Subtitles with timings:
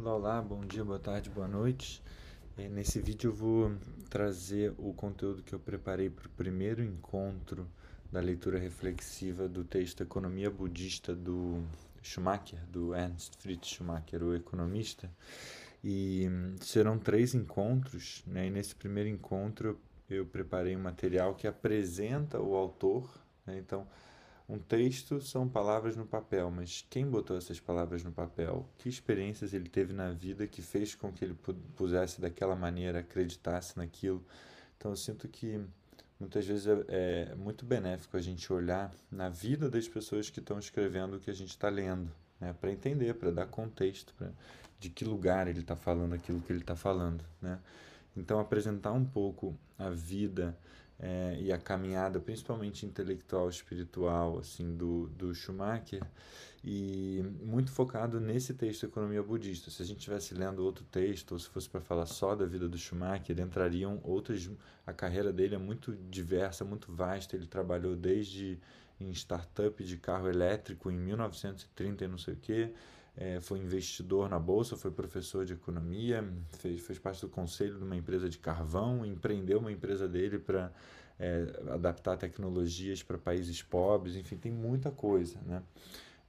[0.00, 2.00] Olá, olá, bom dia, boa tarde, boa noite.
[2.56, 3.72] É, nesse vídeo eu vou
[4.08, 7.66] trazer o conteúdo que eu preparei para o primeiro encontro
[8.12, 11.64] da leitura reflexiva do texto Economia Budista do
[12.00, 15.10] Schumacher, do Ernst Fritz Schumacher, o economista.
[15.82, 16.28] E
[16.60, 18.46] serão três encontros, né?
[18.46, 23.10] e nesse primeiro encontro eu preparei um material que apresenta o autor,
[23.44, 23.58] né?
[23.58, 23.84] então
[24.48, 28.66] um texto são palavras no papel, mas quem botou essas palavras no papel?
[28.78, 31.36] Que experiências ele teve na vida que fez com que ele
[31.76, 34.24] pusesse daquela maneira, acreditasse naquilo?
[34.78, 35.60] Então eu sinto que
[36.18, 40.58] muitas vezes é, é muito benéfico a gente olhar na vida das pessoas que estão
[40.58, 42.10] escrevendo o que a gente está lendo,
[42.40, 42.54] né?
[42.58, 44.30] para entender, para dar contexto, pra,
[44.80, 47.22] de que lugar ele está falando aquilo que ele está falando.
[47.42, 47.58] Né?
[48.16, 50.56] Então apresentar um pouco a vida
[51.00, 56.02] é, e a caminhada, principalmente intelectual, espiritual, assim, do, do Schumacher,
[56.64, 59.70] e muito focado nesse texto Economia Budista.
[59.70, 62.68] Se a gente estivesse lendo outro texto, ou se fosse para falar só da vida
[62.68, 64.50] do Schumacher, entrariam outras.
[64.84, 67.36] A carreira dele é muito diversa, muito vasta.
[67.36, 68.58] Ele trabalhou desde
[69.00, 72.72] em startup de carro elétrico em 1930 e não sei o quê.
[73.20, 76.24] É, foi investidor na bolsa, foi professor de economia,
[76.58, 80.72] fez, fez parte do conselho de uma empresa de carvão, empreendeu uma empresa dele para
[81.18, 85.64] é, adaptar tecnologias para países pobres, enfim, tem muita coisa, né?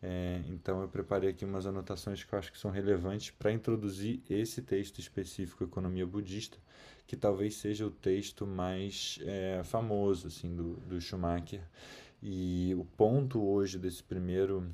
[0.02, 4.22] É, então eu preparei aqui umas anotações que eu acho que são relevantes para introduzir
[4.28, 6.58] esse texto específico Economia Budista,
[7.06, 11.62] que talvez seja o texto mais é, famoso assim do, do Schumacher.
[12.24, 14.74] E o ponto hoje desse primeiro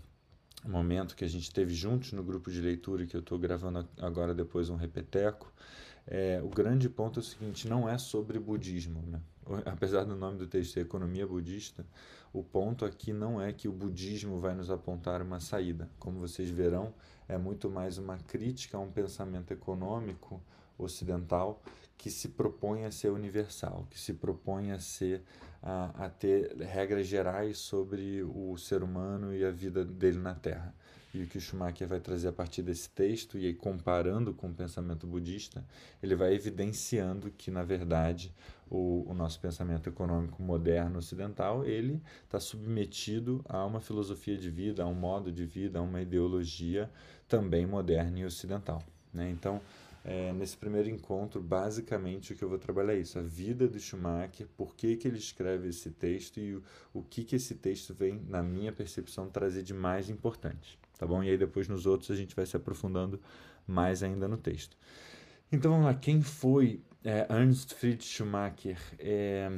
[0.70, 4.34] momento que a gente teve juntos no grupo de leitura que eu estou gravando agora
[4.34, 5.52] depois um repeteco,
[6.08, 9.20] é, o grande ponto é o seguinte, não é sobre budismo, né?
[9.66, 11.86] apesar do nome do texto ser economia budista,
[12.34, 15.90] o ponto aqui não é que o budismo vai nos apontar uma saída.
[16.00, 16.94] Como vocês verão,
[17.28, 20.42] é muito mais uma crítica a um pensamento econômico
[20.78, 21.62] ocidental
[21.98, 25.24] que se propõe a ser universal, que se propõe a ser
[25.62, 30.74] a, a ter regras gerais sobre o ser humano e a vida dele na Terra.
[31.12, 34.50] E o que o Schumacher vai trazer a partir desse texto, e aí comparando com
[34.50, 35.66] o pensamento budista,
[36.04, 38.34] ele vai evidenciando que, na verdade,
[38.70, 44.84] o, o nosso pensamento econômico moderno ocidental, ele está submetido a uma filosofia de vida,
[44.84, 46.92] a um modo de vida, a uma ideologia
[47.30, 48.84] também moderna e ocidental.
[49.14, 49.30] Né?
[49.30, 49.62] Então,
[50.08, 53.80] é, nesse primeiro encontro, basicamente o que eu vou trabalhar é isso, a vida do
[53.80, 57.92] Schumacher, por que, que ele escreve esse texto e o, o que, que esse texto
[57.92, 61.24] vem, na minha percepção, trazer de mais importante, tá bom?
[61.24, 63.20] E aí depois nos outros a gente vai se aprofundando
[63.66, 64.78] mais ainda no texto.
[65.52, 68.78] Então vamos lá, quem foi é, Ernst Friedrich Schumacher?
[69.00, 69.50] É,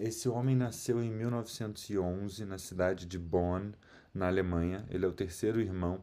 [0.00, 3.70] esse homem nasceu em 1911 na cidade de Bonn,
[4.12, 4.84] na Alemanha.
[4.90, 6.02] Ele é o terceiro irmão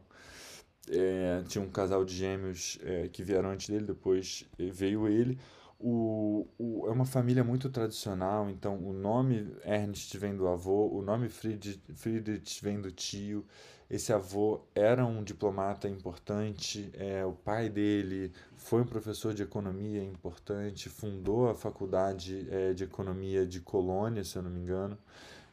[0.90, 5.38] é, tinha um casal de gêmeos é, que vieram antes dele, depois é, veio ele.
[5.78, 11.02] O, o, é uma família muito tradicional, então o nome Ernst vem do avô, o
[11.02, 13.44] nome Friedrich, Friedrich vem do tio.
[13.90, 20.02] Esse avô era um diplomata importante, é, o pai dele foi um professor de economia
[20.02, 24.96] importante, fundou a faculdade é, de economia de Colônia, se eu não me engano.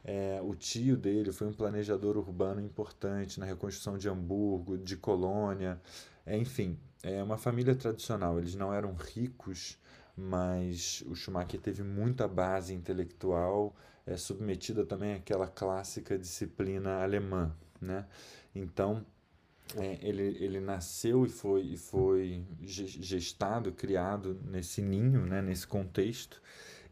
[0.04, 5.80] É, o tio dele foi um planejador urbano importante na reconstrução de Hamburgo, de Colônia,
[6.26, 8.38] é, enfim, é uma família tradicional.
[8.38, 9.78] Eles não eram ricos,
[10.16, 18.06] mas o Schumacher teve muita base intelectual, é submetida também àquela clássica disciplina alemã, né?
[18.56, 19.06] Então,
[19.78, 26.42] é, ele, ele nasceu e foi, e foi gestado, criado nesse ninho, né, nesse contexto.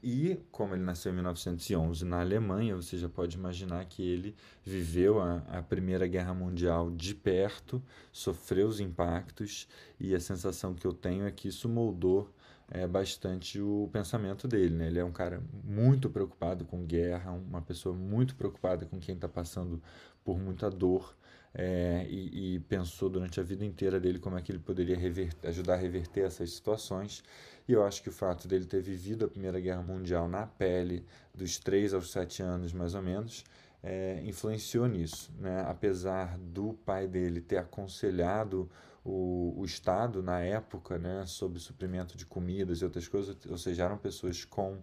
[0.01, 5.19] E, como ele nasceu em 1911 na Alemanha, você já pode imaginar que ele viveu
[5.19, 7.81] a, a Primeira Guerra Mundial de perto,
[8.11, 9.67] sofreu os impactos,
[9.99, 12.29] e a sensação que eu tenho é que isso moldou
[12.69, 14.75] é, bastante o pensamento dele.
[14.75, 14.87] Né?
[14.87, 19.27] Ele é um cara muito preocupado com guerra, uma pessoa muito preocupada com quem está
[19.27, 19.81] passando
[20.27, 21.15] por muita dor.
[21.53, 25.47] É, e, e, pensou durante a vida inteira dele como é que ele poderia reverter,
[25.47, 27.23] ajudar a reverter essas situações.
[27.65, 31.05] E eu acho que o fato dele ter vivido a Primeira Guerra Mundial na pele,
[31.33, 33.45] dos 3 aos 7 anos mais ou menos,
[33.81, 35.31] é, influenciou nisso.
[35.39, 35.63] Né?
[35.65, 38.69] Apesar do pai dele ter aconselhado
[39.03, 43.85] o, o Estado na época né, sobre suprimento de comidas e outras coisas, ou seja,
[43.85, 44.77] eram pessoas com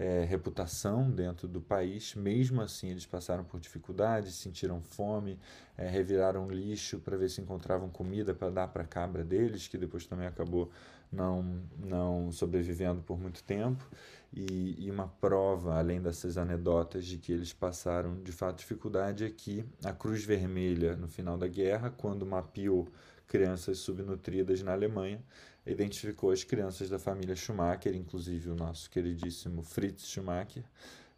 [0.00, 5.38] é, reputação dentro do país, mesmo assim eles passaram por dificuldades, sentiram fome,
[5.76, 9.76] é, reviraram lixo para ver se encontravam comida para dar para a cabra deles, que
[9.76, 10.70] depois também acabou
[11.12, 13.86] não, não sobrevivendo por muito tempo.
[14.32, 19.28] E, e, uma prova, além dessas anedotas, de que eles passaram de fato dificuldade é
[19.28, 22.88] que a Cruz Vermelha, no final da guerra, quando mapeou
[23.26, 25.22] crianças subnutridas na Alemanha,
[25.72, 30.64] identificou as crianças da família Schumacher, inclusive o nosso queridíssimo Fritz Schumacher,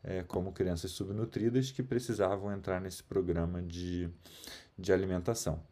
[0.02, 4.08] é, como crianças subnutridas que precisavam entrar nesse programa de,
[4.78, 5.62] de alimentação.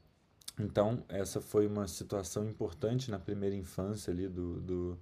[0.59, 4.99] Então, essa foi uma situação importante na primeira infância ali do, do,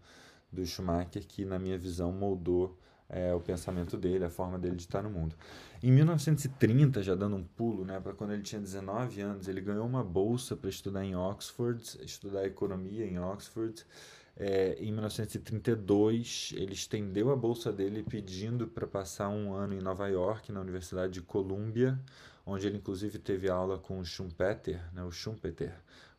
[0.53, 2.79] do Schumacher, que, na minha visão, moldou
[3.09, 5.35] é, o pensamento dele, a forma dele de estar no mundo.
[5.83, 9.87] Em 1930, já dando um pulo, né, para quando ele tinha 19 anos, ele ganhou
[9.87, 13.85] uma bolsa para estudar em Oxford, estudar economia em Oxford.
[14.37, 20.07] É, em 1932, ele estendeu a bolsa dele pedindo para passar um ano em Nova
[20.09, 21.99] York, na Universidade de Columbia,
[22.47, 25.75] onde ele inclusive teve aula com o Schumpeter, né, o Schumpeter,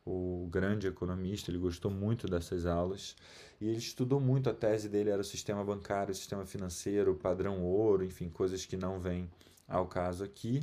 [0.06, 3.16] o grande economista, ele gostou muito dessas aulas
[3.60, 4.50] e ele estudou muito.
[4.50, 8.66] A tese dele era o sistema bancário, o sistema financeiro, o padrão ouro, enfim, coisas
[8.66, 9.30] que não vêm
[9.68, 10.62] ao caso aqui.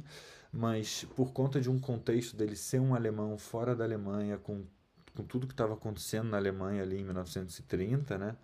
[0.52, 4.64] Mas por conta de um contexto dele ser um alemão fora da Alemanha, com,
[5.16, 8.36] com tudo que estava acontecendo na Alemanha ali em 1930, né?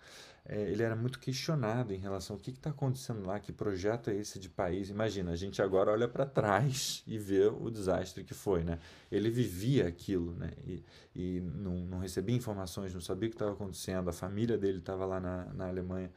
[0.44, 4.14] é, ele era muito questionado em relação ao que está acontecendo lá, que projeto é
[4.14, 4.90] esse de país.
[4.90, 8.78] Imagina, a gente agora olha para trás e vê o desastre que foi, né?
[9.10, 10.50] Ele vivia aquilo, né?
[10.66, 10.84] E,
[11.14, 15.06] e não, não recebia informações, não sabia o que estava acontecendo, a família dele estava
[15.06, 16.10] lá na, na Alemanha.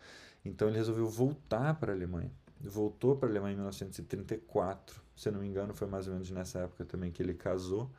[0.43, 2.31] Então ele resolveu voltar para a Alemanha.
[2.59, 6.59] Voltou para a Alemanha em 1934, se não me engano, foi mais ou menos nessa
[6.59, 7.91] época também que ele casou.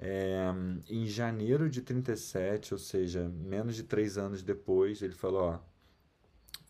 [0.00, 0.46] É,
[0.88, 5.58] em janeiro de 37, ou seja, menos de três anos depois, ele falou: ó,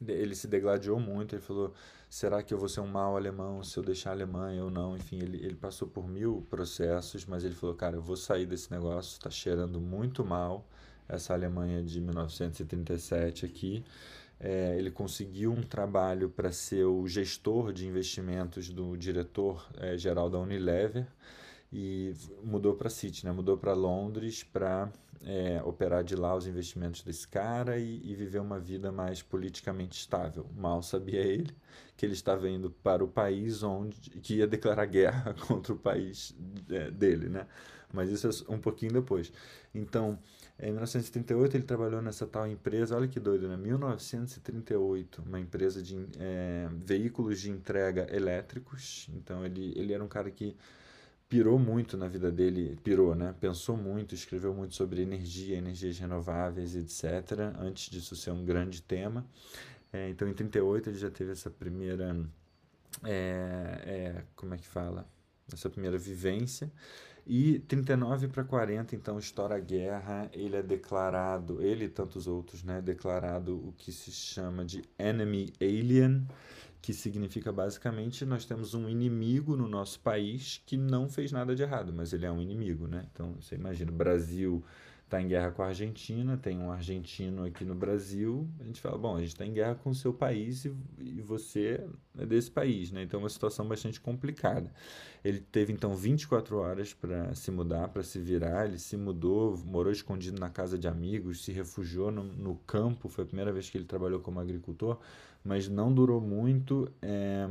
[0.07, 1.35] ele se degladiou muito.
[1.35, 1.75] Ele falou:
[2.09, 4.97] será que eu vou ser um mau alemão se eu deixar a Alemanha ou não?
[4.97, 8.71] Enfim, ele, ele passou por mil processos, mas ele falou: cara, eu vou sair desse
[8.71, 10.67] negócio, está cheirando muito mal
[11.09, 13.85] essa Alemanha de 1937 aqui.
[14.41, 20.39] É, ele conseguiu um trabalho para ser o gestor de investimentos do diretor é, da
[20.39, 21.07] Unilever
[21.73, 23.33] e mudou para City, né?
[23.33, 24.91] mudou para Londres para
[25.25, 29.99] é, operar de lá os investimentos desse cara e, e, viver uma vida mais politicamente
[29.99, 30.47] estável.
[30.57, 31.55] Mal sabia ele
[31.97, 36.35] que ele estava indo para o país onde que ia declarar guerra contra o país
[36.71, 37.47] é, dele, né?
[37.93, 39.33] Mas isso é um pouquinho depois.
[39.75, 40.19] Então,
[40.61, 43.57] em 1938 ele trabalhou nessa tal empresa, olha que doido, né?
[43.57, 49.09] 1938, uma empresa de é, veículos de entrega elétricos.
[49.15, 50.55] Então ele, ele era um cara que
[51.29, 53.35] pirou muito na vida dele, pirou, né?
[53.39, 57.55] Pensou muito, escreveu muito sobre energia, energias renováveis, etc.
[57.59, 59.27] Antes disso ser um grande tema.
[59.93, 62.17] É, então, em 38 ele já teve essa primeira,
[63.05, 65.07] é, é, como é que fala?
[65.53, 66.71] Essa primeira vivência.
[67.27, 72.63] E 39 para 40, então, estoura a guerra, ele é declarado, ele e tantos outros,
[72.63, 72.81] né?
[72.81, 76.27] Declarado o que se chama de enemy alien,
[76.81, 81.63] que significa basicamente nós temos um inimigo no nosso país que não fez nada de
[81.63, 83.07] errado, mas ele é um inimigo, né?
[83.13, 84.65] Então você imagina, o Brasil
[85.09, 88.99] está em guerra com a Argentina, tem um argentino aqui no Brasil, a gente fala,
[88.99, 91.83] bom, a gente está em guerra com o seu país e, e, você
[92.19, 93.03] é desse país, né?
[93.03, 94.71] Então é uma situação bastante complicada.
[95.25, 99.91] Ele teve então 24 horas para se mudar, para se virar, ele se mudou, morou
[99.91, 103.79] escondido na casa de amigos, se refugiou no, no campo, foi a primeira vez que
[103.79, 105.01] ele trabalhou como agricultor,
[105.49, 107.49] mas não durou muito, é,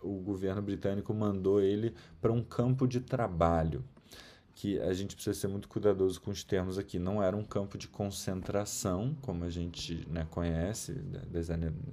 [0.00, 3.82] o governo britânico mandou ele para um campo de trabalho
[4.54, 6.96] que a gente precisa ser muito cuidadoso com os termos aqui.
[6.96, 11.48] Não era um campo de concentração, como a gente né, conhece, das,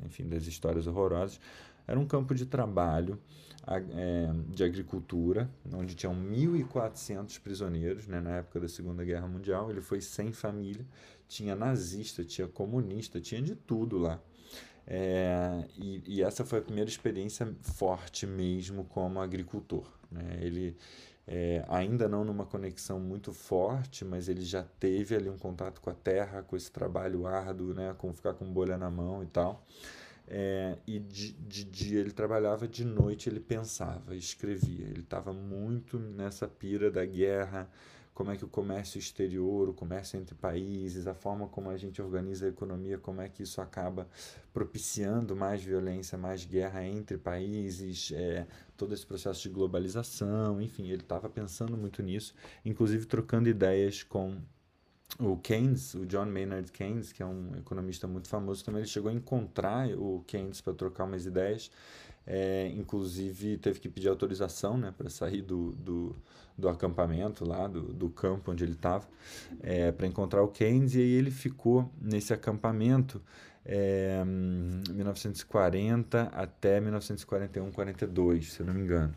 [0.06, 1.40] enfim, das histórias horrorosas.
[1.88, 3.20] Era um campo de trabalho
[3.66, 9.72] é, de agricultura, onde tinham 1.400 prisioneiros né, na época da Segunda Guerra Mundial.
[9.72, 10.86] Ele foi sem família,
[11.28, 14.22] tinha nazista, tinha comunista, tinha de tudo lá.
[14.89, 19.86] É, e, e, essa foi a primeira experiência forte mesmo como agricultor.
[20.10, 20.39] Né?
[20.41, 20.77] Ele,
[21.27, 25.89] é, ainda não numa conexão muito forte, mas ele já teve ali um contato com
[25.89, 29.65] a terra, com esse trabalho árduo, né, com ficar com bolha na mão e tal.
[30.29, 34.86] É, e de, de dia ele trabalhava, de noite ele pensava, escrevia.
[34.86, 37.70] Ele estava muito nessa pira da guerra,
[38.18, 42.02] como é que o comércio exterior, o comércio entre países, a forma como a gente
[42.02, 44.10] organiza a economia, como é que isso acaba
[44.52, 51.04] propiciando mais violência, mais guerra entre países, é, todo esse processo de globalização, enfim, ele
[51.04, 52.34] estava pensando muito nisso,
[52.66, 54.42] inclusive trocando ideias com
[55.20, 59.12] o Keynes, o John Maynard Keynes, que é um economista muito famoso também, ele chegou
[59.12, 61.70] a encontrar o Keynes para trocar umas ideias,
[62.27, 66.15] é, inclusive teve que pedir autorização né, para sair do, do
[66.57, 69.07] do acampamento lá, do, do campo onde ele estava,
[69.62, 73.22] é, para encontrar o Keynes, e aí ele ficou nesse acampamento
[73.63, 79.13] é, 1940 até 1941, 42, se eu não me engano.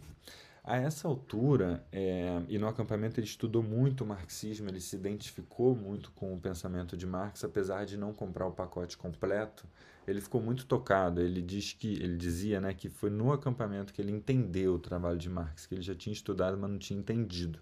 [0.70, 5.74] A essa altura, é, e no acampamento ele estudou muito o marxismo, ele se identificou
[5.74, 9.66] muito com o pensamento de Marx, apesar de não comprar o pacote completo,
[10.06, 11.20] ele ficou muito tocado.
[11.20, 15.18] Ele diz que ele dizia, né, que foi no acampamento que ele entendeu o trabalho
[15.18, 17.58] de Marx, que ele já tinha estudado, mas não tinha entendido.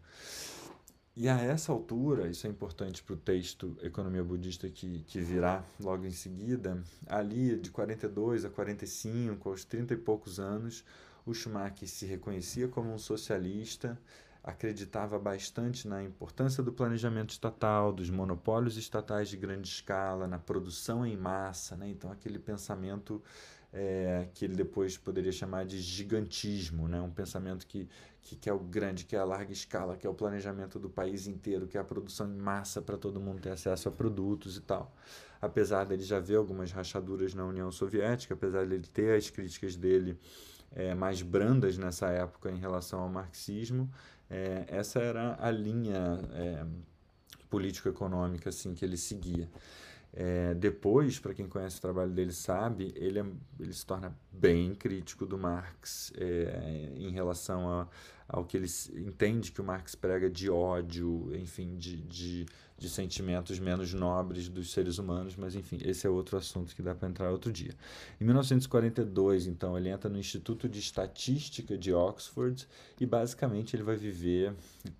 [1.17, 5.65] E a essa altura, isso é importante para o texto Economia Budista que, que virá
[5.81, 10.85] logo em seguida, ali de 42 a 45, aos 30 e poucos anos,
[11.31, 13.99] o Schumacher se reconhecia como um socialista,
[14.43, 21.05] acreditava bastante na importância do planejamento estatal, dos monopólios estatais de grande escala, na produção
[21.05, 21.89] em massa, né?
[21.89, 23.23] então aquele pensamento
[23.71, 26.99] é, que ele depois poderia chamar de gigantismo, né?
[27.01, 27.87] um pensamento que,
[28.23, 30.89] que, que é o grande, que é a larga escala, que é o planejamento do
[30.89, 34.57] país inteiro, que é a produção em massa para todo mundo ter acesso a produtos
[34.57, 34.95] e tal.
[35.43, 40.19] Apesar dele já ver algumas rachaduras na União Soviética, apesar dele ter as críticas dele
[40.75, 43.91] é, mais brandas nessa época em relação ao marxismo,
[44.31, 46.65] é, essa era a linha é,
[47.49, 49.49] político-econômica assim, que ele seguia.
[50.21, 53.27] É, depois, para quem conhece o trabalho dele sabe, ele, é,
[53.61, 57.89] ele se torna bem crítico do Marx é, em relação a,
[58.29, 62.47] ao que ele entende que o Marx prega de ódio, enfim, de, de,
[62.77, 66.97] de sentimentos menos nobres dos seres humanos, mas enfim, esse é outro assunto que dá
[66.97, 67.77] para entrar outro dia.
[68.21, 72.67] Em 1942, então, ele entra no Instituto de Estatística de Oxford
[73.01, 74.53] e basicamente ele vai viver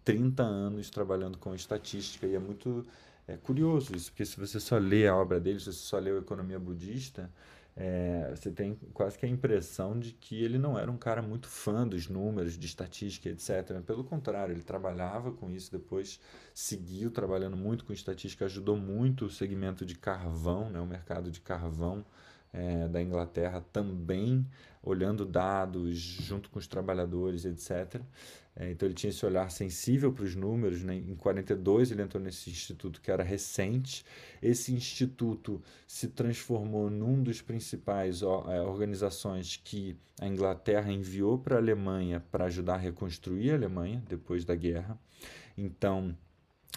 [0.05, 2.87] 30 anos trabalhando com estatística e é muito
[3.29, 6.11] é curioso isso, porque se você só lê a obra dele, se você só lê
[6.11, 7.31] a Economia Budista,
[7.77, 11.47] é, você tem quase que a impressão de que ele não era um cara muito
[11.47, 13.81] fã dos números, de estatística, etc.
[13.87, 16.19] Pelo contrário, ele trabalhava com isso, depois
[16.53, 21.41] seguiu trabalhando muito com estatística, ajudou muito o segmento de carvão, né, o mercado de
[21.41, 22.05] carvão
[22.53, 24.45] é, da Inglaterra também
[24.83, 28.01] olhando dados junto com os trabalhadores, etc.
[28.61, 30.83] É, então ele tinha esse olhar sensível para os números.
[30.83, 30.97] Né?
[30.97, 34.05] Em 42 ele entrou nesse instituto que era recente.
[34.43, 41.55] Esse instituto se transformou num dos principais ó, é, organizações que a Inglaterra enviou para
[41.55, 44.99] a Alemanha para ajudar a reconstruir a Alemanha depois da guerra.
[45.57, 46.17] Então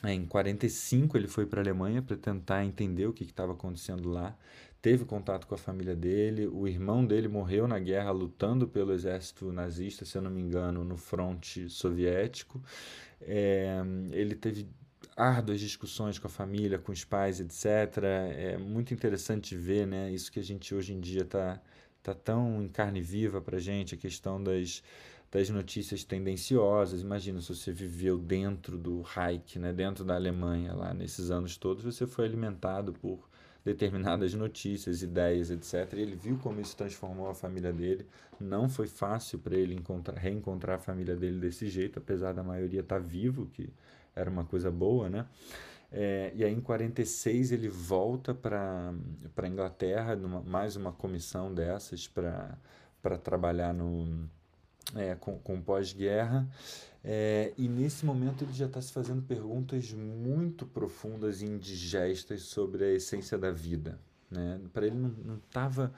[0.03, 4.07] é, em 45 ele foi para a Alemanha para tentar entender o que estava acontecendo
[4.07, 4.37] lá
[4.81, 6.47] teve contato com a família dele.
[6.47, 10.83] O irmão dele morreu na guerra lutando pelo exército nazista, se eu não me engano,
[10.83, 12.61] no fronte soviético.
[13.21, 14.67] É, ele teve
[15.15, 18.03] árduas discussões com a família, com os pais, etc.
[18.35, 21.61] É muito interessante ver né, isso que a gente hoje em dia está
[22.01, 24.81] tá tão em carne viva para gente, a questão das,
[25.29, 27.01] das notícias tendenciosas.
[27.01, 31.83] Imagina se você viveu dentro do Reich, né, dentro da Alemanha, lá nesses anos todos,
[31.83, 33.29] você foi alimentado por
[33.63, 35.93] determinadas notícias, ideias, etc.
[35.93, 38.07] E ele viu como isso transformou a família dele.
[38.39, 42.81] Não foi fácil para ele encontrar, reencontrar a família dele desse jeito, apesar da maioria
[42.81, 43.69] estar tá vivo, que
[44.15, 45.25] era uma coisa boa, né?
[45.91, 48.93] É, e aí em 46 ele volta para
[49.35, 54.29] a Inglaterra, numa, mais uma comissão dessas para trabalhar no,
[54.95, 56.47] é, com, com pós-guerra.
[57.03, 62.83] É, e nesse momento ele já está se fazendo perguntas muito profundas e indigestas sobre
[62.83, 63.99] a essência da vida.
[64.29, 64.61] Né?
[64.71, 65.91] Para ele não estava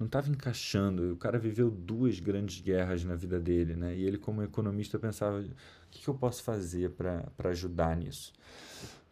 [0.00, 1.12] não tava encaixando.
[1.12, 3.76] O cara viveu duas grandes guerras na vida dele.
[3.76, 3.94] Né?
[3.96, 5.44] E ele, como economista, pensava: o
[5.90, 8.32] que, que eu posso fazer para ajudar nisso?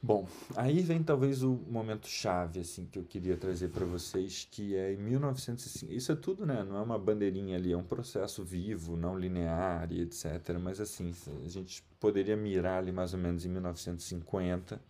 [0.01, 4.77] Bom, aí vem talvez o momento chave assim que eu queria trazer para vocês, que
[4.77, 5.93] é em 1905.
[5.93, 6.63] Isso é tudo, né?
[6.63, 10.57] Não é uma bandeirinha ali, é um processo vivo, não linear e etc.
[10.63, 11.13] Mas assim,
[11.45, 14.81] a gente poderia mirar ali mais ou menos em 1950,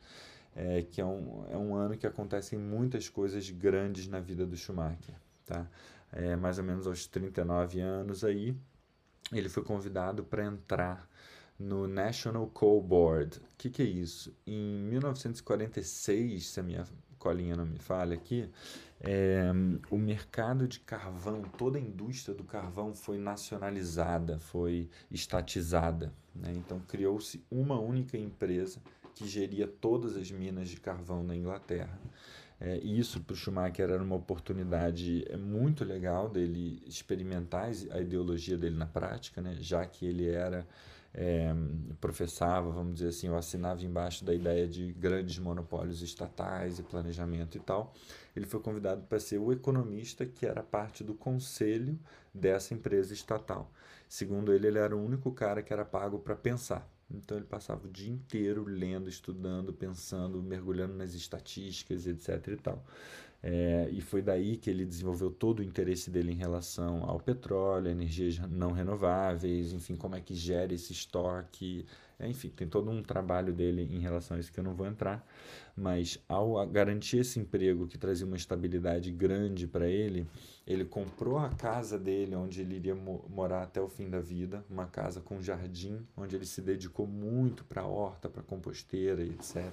[0.54, 4.58] é, que é um, é um ano que acontecem muitas coisas grandes na vida do
[4.58, 5.14] Schumacher,
[5.46, 5.66] tá?
[6.12, 8.54] É, mais ou menos aos 39 anos aí,
[9.32, 11.07] ele foi convidado para entrar
[11.58, 13.38] no National Coal Board.
[13.38, 14.34] O que, que é isso?
[14.46, 16.84] Em 1946, se a minha
[17.18, 18.48] colinha não me falha aqui,
[19.00, 19.50] é,
[19.90, 26.12] o mercado de carvão, toda a indústria do carvão foi nacionalizada, foi estatizada.
[26.34, 26.52] Né?
[26.54, 28.80] Então criou-se uma única empresa
[29.14, 31.98] que geria todas as minas de carvão na Inglaterra.
[32.60, 38.56] É, isso para o Schumacher era uma oportunidade é, muito legal dele experimentar a ideologia
[38.56, 39.56] dele na prática, né?
[39.60, 40.66] já que ele era
[41.14, 41.52] é,
[42.00, 47.56] professava, vamos dizer assim, eu assinava embaixo da ideia de grandes monopólios estatais e planejamento
[47.56, 47.94] e tal.
[48.36, 51.98] Ele foi convidado para ser o economista que era parte do conselho
[52.32, 53.72] dessa empresa estatal.
[54.08, 56.88] Segundo ele, ele era o único cara que era pago para pensar.
[57.10, 62.48] Então ele passava o dia inteiro lendo, estudando, pensando, mergulhando nas estatísticas, etc.
[62.48, 62.84] e tal.
[63.40, 67.88] É, e foi daí que ele desenvolveu todo o interesse dele em relação ao petróleo,
[67.88, 71.86] energias não renováveis, enfim, como é que gera esse estoque.
[72.18, 74.86] É, enfim, tem todo um trabalho dele em relação a isso que eu não vou
[74.86, 75.24] entrar.
[75.76, 80.26] Mas ao garantir esse emprego que trazia uma estabilidade grande para ele,
[80.66, 84.64] ele comprou a casa dele, onde ele iria mo morar até o fim da vida,
[84.68, 89.64] uma casa com jardim, onde ele se dedicou muito para a horta, para composteira etc.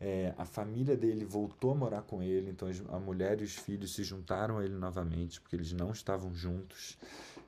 [0.00, 3.94] É, a família dele voltou a morar com ele, então a mulher e os filhos
[3.94, 6.96] se juntaram a ele novamente, porque eles não estavam juntos.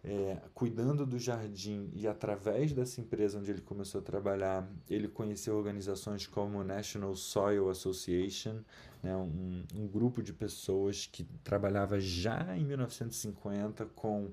[0.04, 5.56] É, cuidando do jardim e através dessa empresa onde ele começou a trabalhar, ele conheceu
[5.56, 8.58] organizações como National Soil Association,
[9.02, 14.30] né, um, um grupo de pessoas que trabalhava já em 1950 com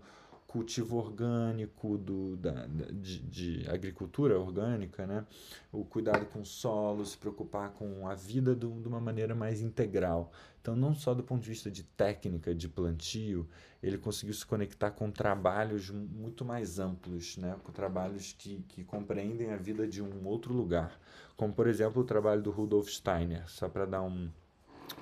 [0.50, 5.24] cultivo orgânico, do, da, de, de, agricultura orgânica, né?
[5.72, 9.62] o cuidado com o solo, se preocupar com a vida do, de uma maneira mais
[9.62, 10.32] integral.
[10.60, 13.48] Então, não só do ponto de vista de técnica, de plantio,
[13.82, 17.56] ele conseguiu se conectar com trabalhos muito mais amplos, né?
[17.64, 21.00] com trabalhos que, que compreendem a vida de um outro lugar,
[21.38, 24.28] como, por exemplo, o trabalho do Rudolf Steiner, só para dar um,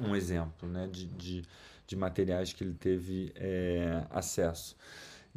[0.01, 0.89] um exemplo né?
[0.91, 1.45] de, de,
[1.87, 4.75] de materiais que ele teve é, acesso.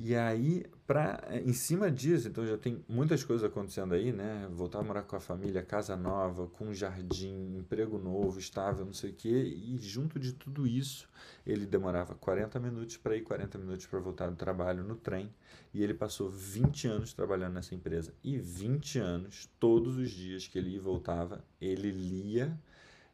[0.03, 4.49] E aí, pra, eh, em cima disso, então já tem muitas coisas acontecendo aí, né?
[4.51, 9.11] Voltar a morar com a família, casa nova, com jardim, emprego novo, estável, não sei
[9.11, 9.29] o quê.
[9.29, 11.07] E junto de tudo isso,
[11.47, 15.31] ele demorava 40 minutos para ir, 40 minutos para voltar do trabalho no trem.
[15.75, 18.15] E ele passou 20 anos trabalhando nessa empresa.
[18.25, 22.59] E 20 anos, todos os dias que ele ia e voltava, ele lia,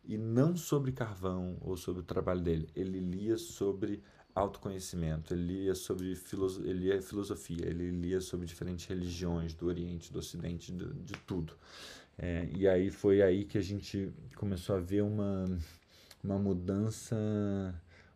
[0.04, 4.00] e não sobre carvão ou sobre o trabalho dele, ele lia sobre
[4.36, 10.12] autoconhecimento, ele lia sobre filoso, ele lia filosofia, ele lia sobre diferentes religiões do Oriente,
[10.12, 11.54] do Ocidente, de, de tudo.
[12.18, 15.46] É, e aí foi aí que a gente começou a ver uma,
[16.22, 17.16] uma mudança,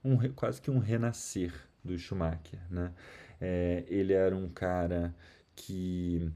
[0.05, 2.61] um, quase que um renascer do Schumacher.
[2.71, 2.93] Né?
[3.41, 5.15] É, ele era um cara
[5.57, 6.31] que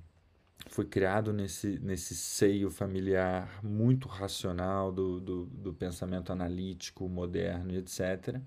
[0.75, 8.41] foi criado nesse, nesse seio familiar muito racional do, do, do pensamento analítico moderno, etc.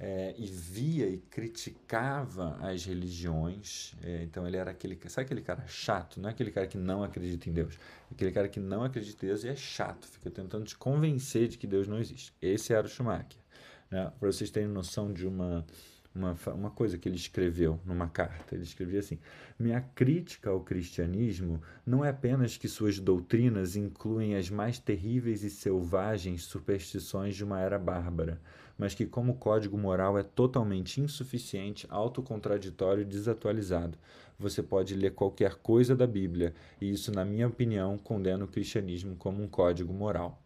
[0.00, 3.94] É, e via e criticava as religiões.
[4.02, 4.98] É, então ele era aquele.
[5.10, 6.18] Sabe aquele cara chato?
[6.18, 7.74] Não é aquele cara que não acredita em Deus.
[8.10, 11.48] É aquele cara que não acredita em Deus e é chato, fica tentando te convencer
[11.48, 12.32] de que Deus não existe.
[12.40, 13.42] Esse era o Schumacher.
[13.90, 14.10] Né?
[14.18, 15.66] Para vocês terem noção de uma
[16.14, 18.54] uma, uma coisa que ele escreveu numa carta.
[18.54, 19.18] Ele escrevia assim:
[19.58, 25.50] Minha crítica ao cristianismo não é apenas que suas doutrinas incluem as mais terríveis e
[25.50, 28.40] selvagens superstições de uma era bárbara,
[28.78, 33.98] mas que, como código moral, é totalmente insuficiente, autocontraditório e desatualizado.
[34.38, 39.16] Você pode ler qualquer coisa da Bíblia, e isso, na minha opinião, condena o cristianismo
[39.16, 40.43] como um código moral.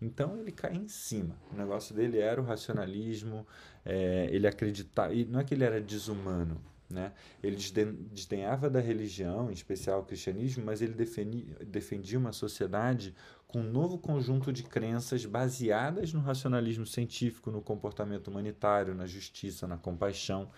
[0.00, 1.36] Então ele cai em cima.
[1.52, 3.46] O negócio dele era o racionalismo,
[3.84, 5.14] é, ele acreditava.
[5.14, 7.12] E não é que ele era desumano, né?
[7.42, 13.14] Ele desdenhava da religião, em especial o cristianismo, mas ele defendia, defendia uma sociedade
[13.46, 19.66] com um novo conjunto de crenças baseadas no racionalismo científico, no comportamento humanitário, na justiça,
[19.66, 20.50] na compaixão.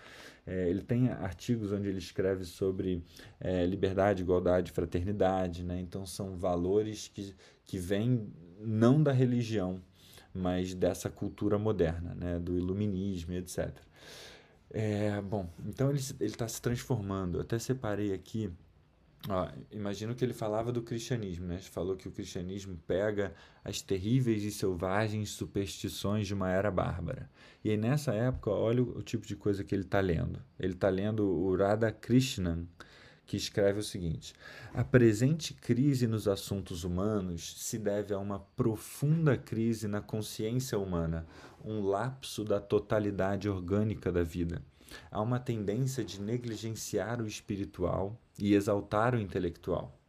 [0.49, 3.03] É, ele tem artigos onde ele escreve sobre
[3.39, 5.63] é, liberdade, igualdade, fraternidade.
[5.63, 5.79] Né?
[5.79, 8.27] Então, são valores que, que vêm
[8.59, 9.79] não da religião,
[10.33, 13.69] mas dessa cultura moderna, né, do iluminismo, etc.
[14.71, 17.37] É, bom, então ele está se transformando.
[17.37, 18.51] Eu até separei aqui.
[19.27, 21.57] Ó, imagino que ele falava do cristianismo, né?
[21.57, 27.29] Falou que o cristianismo pega as terríveis e selvagens superstições de uma era bárbara.
[27.63, 30.41] E aí, nessa época, olha o, o tipo de coisa que ele está lendo.
[30.57, 32.65] Ele está lendo o Radha Krishnan,
[33.25, 34.33] que escreve o seguinte:
[34.73, 41.27] A presente crise nos assuntos humanos se deve a uma profunda crise na consciência humana,
[41.63, 44.63] um lapso da totalidade orgânica da vida.
[45.11, 49.99] Há uma tendência de negligenciar o espiritual e exaltar o intelectual.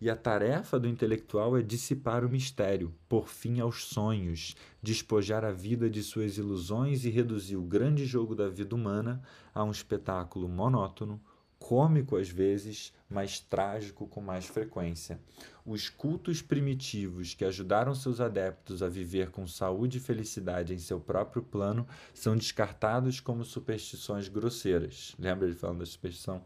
[0.00, 5.52] E a tarefa do intelectual é dissipar o mistério, por fim aos sonhos, despojar a
[5.52, 9.22] vida de suas ilusões e reduzir o grande jogo da vida humana
[9.54, 11.20] a um espetáculo monótono,
[11.62, 15.20] cômico às vezes, mas trágico com mais frequência.
[15.64, 20.98] Os cultos primitivos que ajudaram seus adeptos a viver com saúde e felicidade em seu
[20.98, 25.14] próprio plano são descartados como superstições grosseiras.
[25.18, 26.44] Lembra ele falando da superstição?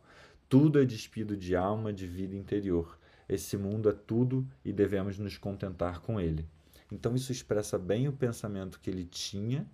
[0.48, 2.98] Tudo é despido de alma, de vida interior.
[3.26, 6.46] Esse mundo é tudo e devemos nos contentar com ele.
[6.92, 9.66] Então, isso expressa bem o pensamento que ele tinha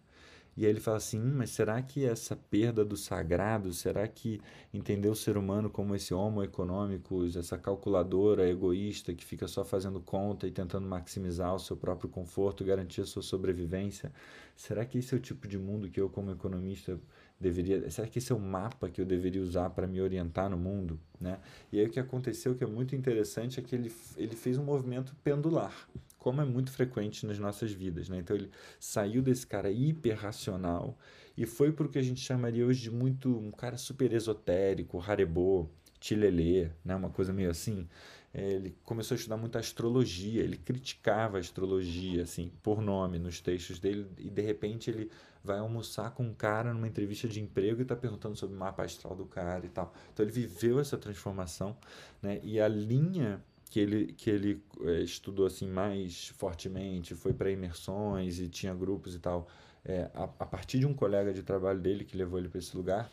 [0.57, 4.41] E aí ele fala assim: hum, mas será que essa perda do sagrado, será que
[4.73, 10.01] entender o ser humano como esse homo econômicos, essa calculadora egoísta que fica só fazendo
[10.01, 14.13] conta e tentando maximizar o seu próprio conforto, garantir a sua sobrevivência,
[14.57, 17.01] será que esse é o tipo de mundo que eu, como economista,
[17.43, 17.91] deveria.
[17.91, 20.99] Será que esse é o mapa que eu deveria usar para me orientar no mundo?
[21.21, 21.39] Né?
[21.71, 24.65] E aí o que aconteceu, que é muito interessante, é que ele, ele fez um
[24.65, 25.89] movimento pendular
[26.23, 28.09] como é muito frequente nas nossas vidas.
[28.09, 28.19] Né?
[28.19, 30.97] Então ele saiu desse cara hiper racional
[31.37, 35.01] e foi para o que a gente chamaria hoje de muito um cara super esotérico,
[35.01, 36.95] harebô, tilelê, né?
[36.95, 37.89] uma coisa meio assim.
[38.35, 43.79] Ele começou a estudar muito astrologia, ele criticava a astrologia, assim, por nome nos textos
[43.79, 45.11] dele, e de repente ele
[45.45, 48.85] vai almoçar com um cara numa entrevista de emprego e está perguntando sobre o mapa
[48.85, 49.93] astral do cara e tal.
[50.13, 51.77] Então ele viveu essa transformação,
[52.23, 52.41] né?
[52.43, 53.43] E a linha
[53.73, 59.15] que ele, que ele é, estudou assim mais fortemente, foi para imersões e tinha grupos
[59.15, 59.49] e tal,
[59.85, 62.77] é, a, a, partir de um colega de trabalho dele que levou ele para esse
[62.77, 63.11] lugar,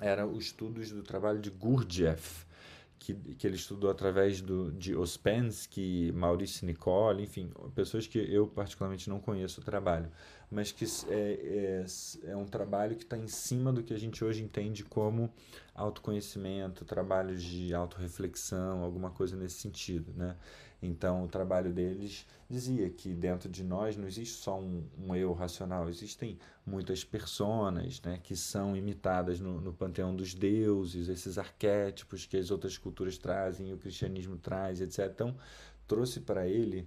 [0.00, 2.45] era os estudos do trabalho de Gurdjieff,
[2.98, 9.08] que, que ele estudou através do, de Ospensky, Maurício Nicole, enfim, pessoas que eu particularmente
[9.08, 10.10] não conheço o trabalho,
[10.50, 11.84] mas que é,
[12.24, 15.32] é, é um trabalho que está em cima do que a gente hoje entende como
[15.74, 20.36] autoconhecimento, trabalhos de autorreflexão, alguma coisa nesse sentido, né?
[20.80, 25.32] Então, o trabalho deles dizia que dentro de nós não existe só um, um eu
[25.32, 32.26] racional, existem muitas personas né, que são imitadas no, no panteão dos deuses, esses arquétipos
[32.26, 35.10] que as outras culturas trazem, o cristianismo traz, etc.
[35.12, 35.36] Então,
[35.86, 36.86] trouxe para ele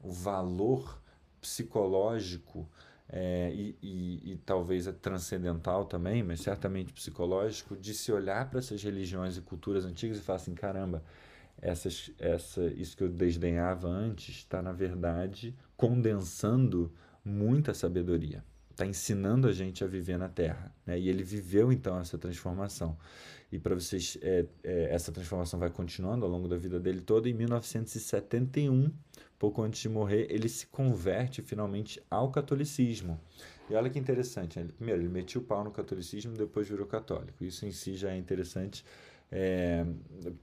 [0.00, 1.00] o valor
[1.40, 2.68] psicológico
[3.10, 8.58] é, e, e, e, talvez é transcendental também, mas certamente psicológico, de se olhar para
[8.58, 11.02] essas religiões e culturas antigas e falar assim: caramba,
[11.60, 16.92] essas, essa, isso que eu desdenhava antes está, na verdade, condensando
[17.24, 18.44] muita sabedoria.
[18.70, 20.72] Está ensinando a gente a viver na Terra.
[20.86, 20.98] Né?
[20.98, 22.96] E ele viveu, então, essa transformação.
[23.50, 27.28] E para vocês, é, é, essa transformação vai continuando ao longo da vida dele toda.
[27.28, 28.92] Em 1971,
[29.38, 33.18] pouco antes de morrer, ele se converte finalmente ao catolicismo.
[33.70, 37.44] E olha que interessante, ele, primeiro ele metiu o pau no catolicismo, depois virou católico.
[37.44, 38.84] Isso em si já é interessante,
[39.30, 39.84] é,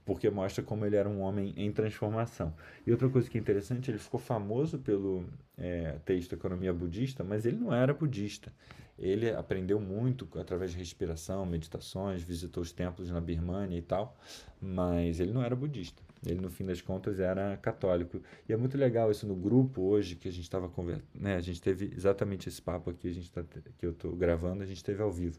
[0.04, 2.54] porque mostra como ele era um homem em transformação.
[2.86, 5.24] E outra coisa que é interessante, ele ficou famoso pelo
[5.58, 8.52] é, texto Economia Budista, mas ele não era budista.
[8.98, 14.16] Ele aprendeu muito através de respiração, meditações, visitou os templos na Birmânia e tal,
[14.60, 16.02] mas ele não era budista.
[16.24, 18.22] Ele, no fim das contas, era católico.
[18.48, 21.06] E é muito legal isso no grupo hoje que a gente estava conversando.
[21.14, 21.36] Né?
[21.36, 23.44] A gente teve exatamente esse papo aqui a gente tá,
[23.78, 25.38] que eu estou gravando, a gente teve ao vivo.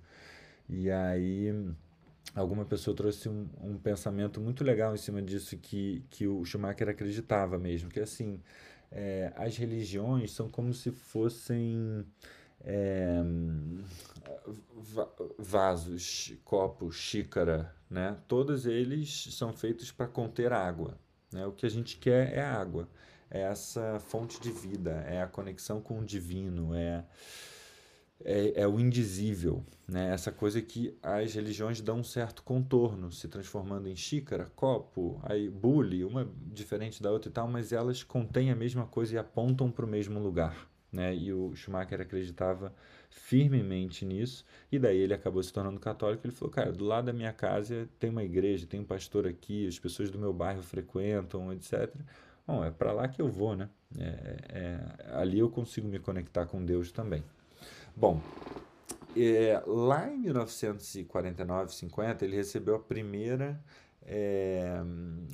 [0.70, 1.52] E aí
[2.36, 6.90] alguma pessoa trouxe um, um, pensamento muito legal em cima disso que, que o Schumacher
[6.90, 8.42] acreditava mesmo, que assim,
[8.92, 12.06] é, as religiões são como se fossem
[12.62, 13.22] é,
[15.38, 18.18] vasos, copos, xícara, né?
[18.28, 20.98] Todos eles são feitos para conter água.
[21.32, 21.46] Né?
[21.46, 22.88] O que a gente quer é água,
[23.30, 27.04] é essa fonte de vida, é a conexão com o divino, é,
[28.24, 30.14] é, é o indizível, né?
[30.14, 35.50] essa coisa que as religiões dão um certo contorno, se transformando em xícara, copo, aí
[35.50, 39.72] bule, uma diferente da outra e tal, mas elas contêm a mesma coisa e apontam
[39.72, 40.68] para o mesmo lugar.
[40.92, 41.16] Né?
[41.16, 42.74] E o Schumacher acreditava
[43.10, 46.26] firmemente nisso, e daí ele acabou se tornando católico.
[46.26, 49.68] Ele falou: Cara, do lado da minha casa tem uma igreja, tem um pastor aqui,
[49.68, 51.94] as pessoas do meu bairro frequentam, etc.
[52.46, 53.70] Bom, é para lá que eu vou, né?
[53.98, 54.80] É, é,
[55.14, 57.22] ali eu consigo me conectar com Deus também.
[58.00, 58.22] Bom,
[59.16, 63.60] é, lá em 1949, 50, ele recebeu a primeira,
[64.06, 64.80] é,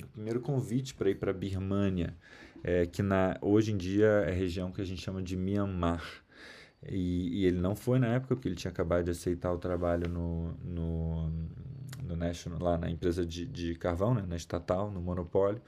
[0.02, 2.16] o primeiro convite para ir para a Birmânia
[2.64, 6.02] é, que na, hoje em dia é a região que a gente chama de Myanmar.
[6.88, 10.08] E, e, ele não foi na época, porque ele tinha acabado de aceitar o trabalho
[10.08, 11.30] no, no,
[12.02, 15.60] no National, lá na empresa de, de carvão, né, na estatal, no monopólio.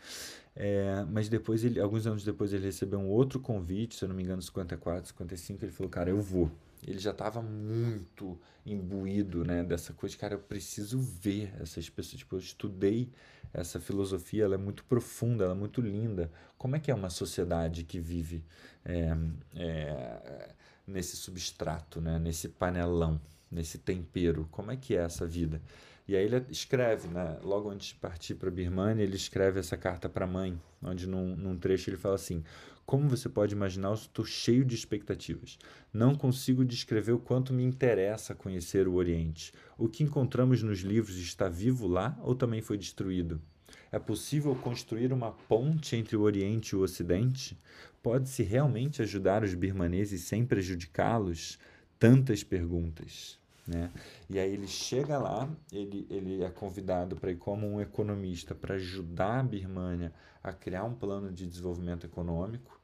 [0.54, 4.16] É, mas depois, ele, alguns anos depois, ele recebeu um outro convite, se eu não
[4.16, 5.64] me engano, 54, 55.
[5.64, 6.50] Ele falou: Cara, eu vou.
[6.82, 12.18] Ele já estava muito imbuído né, dessa coisa, cara, eu preciso ver essas pessoas.
[12.18, 13.10] Tipo, eu estudei
[13.52, 16.30] essa filosofia, ela é muito profunda, ela é muito linda.
[16.58, 18.44] Como é que é uma sociedade que vive
[18.84, 19.16] é,
[19.54, 20.54] é,
[20.86, 22.18] nesse substrato, né?
[22.18, 24.48] nesse panelão, nesse tempero?
[24.50, 25.60] Como é que é essa vida?
[26.08, 27.38] E aí ele escreve, né?
[27.42, 31.06] logo antes de partir para a Birmania, ele escreve essa carta para a mãe, onde
[31.06, 32.44] num, num trecho ele fala assim:
[32.86, 35.58] Como você pode imaginar, eu estou cheio de expectativas.
[35.92, 39.52] Não consigo descrever o quanto me interessa conhecer o Oriente.
[39.76, 43.42] O que encontramos nos livros está vivo lá ou também foi destruído?
[43.90, 47.58] É possível construir uma ponte entre o Oriente e o Ocidente?
[48.02, 51.58] Pode-se realmente ajudar os birmaneses sem prejudicá-los?
[51.98, 53.38] tantas perguntas.
[53.66, 53.90] Né?
[54.30, 58.76] E aí ele chega lá, ele, ele é convidado para ir como um economista para
[58.76, 62.75] ajudar a Birmânia a criar um plano de desenvolvimento econômico.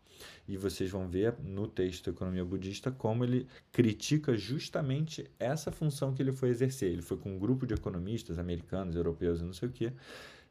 [0.49, 6.23] E vocês vão ver no texto Economia Budista como ele critica justamente essa função que
[6.23, 6.91] ele foi exercer.
[6.93, 9.93] Ele foi com um grupo de economistas americanos, europeus e não sei o quê.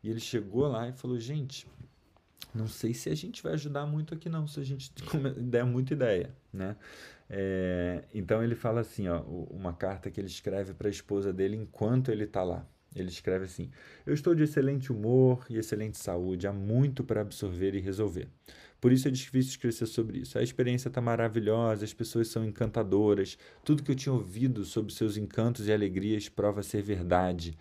[0.04, 1.68] E ele chegou lá e falou: gente,
[2.54, 4.92] não sei se a gente vai ajudar muito aqui não, se a gente
[5.38, 6.76] der muita ideia, né?
[7.30, 11.56] É, então ele fala assim, ó, uma carta que ele escreve para a esposa dele
[11.56, 12.66] enquanto ele está lá.
[12.96, 13.70] Ele escreve assim:
[14.06, 18.28] Eu estou de excelente humor e excelente saúde, há muito para absorver e resolver.
[18.80, 20.38] Por isso é difícil escrever sobre isso.
[20.38, 25.18] A experiência está maravilhosa, as pessoas são encantadoras, tudo que eu tinha ouvido sobre seus
[25.18, 27.56] encantos e alegrias prova ser verdade.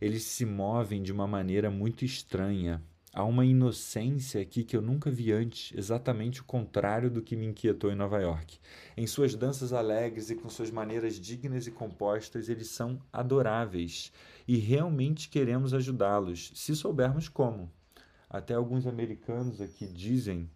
[0.00, 2.82] Eles se movem de uma maneira muito estranha,
[3.16, 7.46] Há uma inocência aqui que eu nunca vi antes, exatamente o contrário do que me
[7.46, 8.58] inquietou em Nova York.
[8.96, 14.10] Em suas danças alegres e com suas maneiras dignas e compostas, eles são adoráveis
[14.46, 17.70] e realmente queremos ajudá-los, se soubermos como.
[18.28, 20.48] Até alguns americanos aqui dizem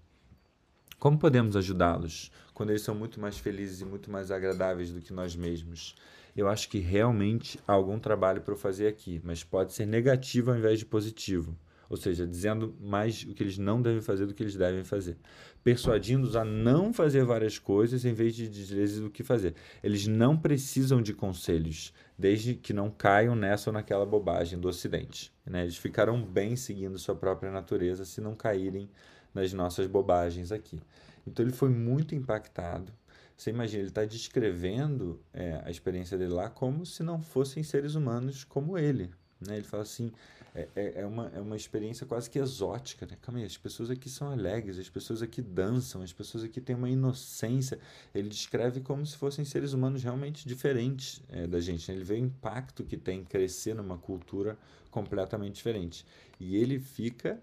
[0.98, 5.12] como podemos ajudá-los quando eles são muito mais felizes e muito mais agradáveis do que
[5.12, 5.94] nós mesmos?
[6.36, 10.50] Eu acho que realmente há algum trabalho para eu fazer aqui, mas pode ser negativo
[10.50, 11.56] ao invés de positivo
[11.88, 15.16] ou seja, dizendo mais o que eles não devem fazer do que eles devem fazer,
[15.64, 19.54] persuadindo-os a não fazer várias coisas em vez de dizer o que fazer.
[19.82, 25.32] Eles não precisam de conselhos, desde que não caiam nessa ou naquela bobagem do Ocidente.
[25.46, 25.62] Né?
[25.62, 28.90] Eles ficarão bem seguindo sua própria natureza se não caírem
[29.32, 30.80] nas nossas bobagens aqui.
[31.26, 32.92] Então ele foi muito impactado.
[33.36, 37.94] Você imagina, ele está descrevendo é, a experiência dele lá como se não fossem seres
[37.94, 39.10] humanos como ele.
[39.40, 39.56] Né?
[39.56, 40.10] Ele fala assim:
[40.54, 43.16] é, é, é, uma, é uma experiência quase que exótica, né?
[43.20, 46.74] Calma aí, as pessoas aqui são alegres, as pessoas aqui dançam, as pessoas aqui têm
[46.74, 47.78] uma inocência.
[48.14, 51.90] Ele descreve como se fossem seres humanos realmente diferentes é, da gente.
[51.90, 51.96] Né?
[51.96, 54.58] Ele vê o impacto que tem crescer numa cultura
[54.90, 56.04] completamente diferente.
[56.40, 57.40] E ele fica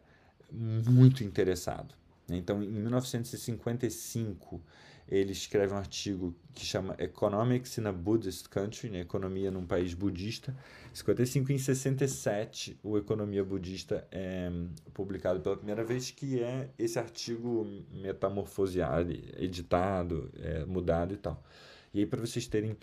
[0.52, 1.94] muito interessado.
[2.30, 4.62] Então, em 1955,
[5.08, 9.02] ele escreve um artigo que chama Economics in a Buddhist Country, né?
[9.02, 10.56] Economia num país budista.
[10.94, 14.50] 55 em 67, o Economia Budista é
[14.94, 21.44] publicado pela primeira vez, que é esse artigo metamorfoseado, editado, é, mudado e tal.
[21.94, 22.76] E aí, para vocês terem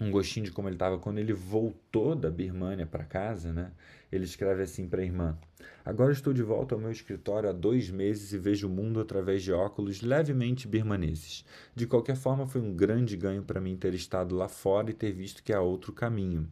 [0.00, 3.70] um gostinho de como ele estava quando ele voltou da Birmânia para casa, né?
[4.10, 5.38] Ele escreve assim para a irmã:
[5.84, 9.42] Agora estou de volta ao meu escritório há dois meses e vejo o mundo através
[9.42, 11.44] de óculos levemente birmaneses.
[11.74, 15.12] De qualquer forma, foi um grande ganho para mim ter estado lá fora e ter
[15.12, 16.48] visto que há outro caminho.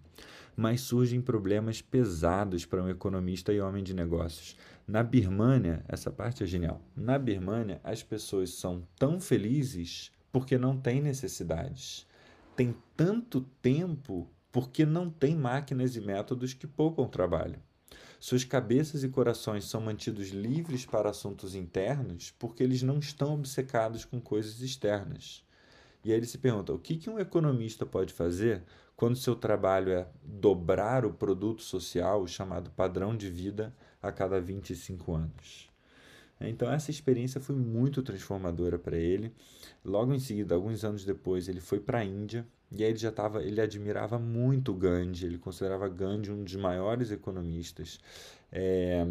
[0.56, 4.56] Mas surgem problemas pesados para um economista e homem de negócios.
[4.86, 6.82] Na Birmânia, essa parte é genial.
[6.96, 12.06] Na Birmânia, as pessoas são tão felizes porque não têm necessidades
[12.56, 17.58] tem tanto tempo porque não tem máquinas e métodos que poupam trabalho.
[18.18, 24.04] Suas cabeças e corações são mantidos livres para assuntos internos porque eles não estão obcecados
[24.04, 25.42] com coisas externas.
[26.04, 28.62] E aí ele se pergunta: o que, que um economista pode fazer
[28.94, 35.14] quando seu trabalho é dobrar o produto social, chamado padrão de vida, a cada 25
[35.14, 35.69] anos?
[36.48, 39.32] Então essa experiência foi muito transformadora para ele.
[39.84, 43.08] Logo em seguida, alguns anos depois, ele foi para a Índia e aí ele já
[43.08, 47.98] estava, ele admirava muito Gandhi, ele considerava Gandhi um dos maiores economistas.
[48.52, 49.04] É,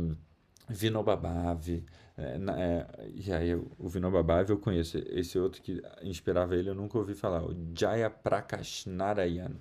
[0.69, 1.83] Vinoba Bhave,
[2.17, 6.75] é, é, e aí o Vinoba Bhave eu conheço, esse outro que inspirava ele eu
[6.75, 9.51] nunca ouvi falar, o Jaya Prakash Narayan.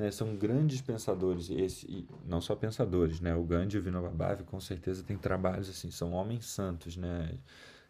[0.00, 3.34] Né, são grandes pensadores, esse, não só pensadores, né?
[3.34, 7.34] O Gandhi e o Vinoba Bhave com certeza têm trabalhos assim, são homens santos, né?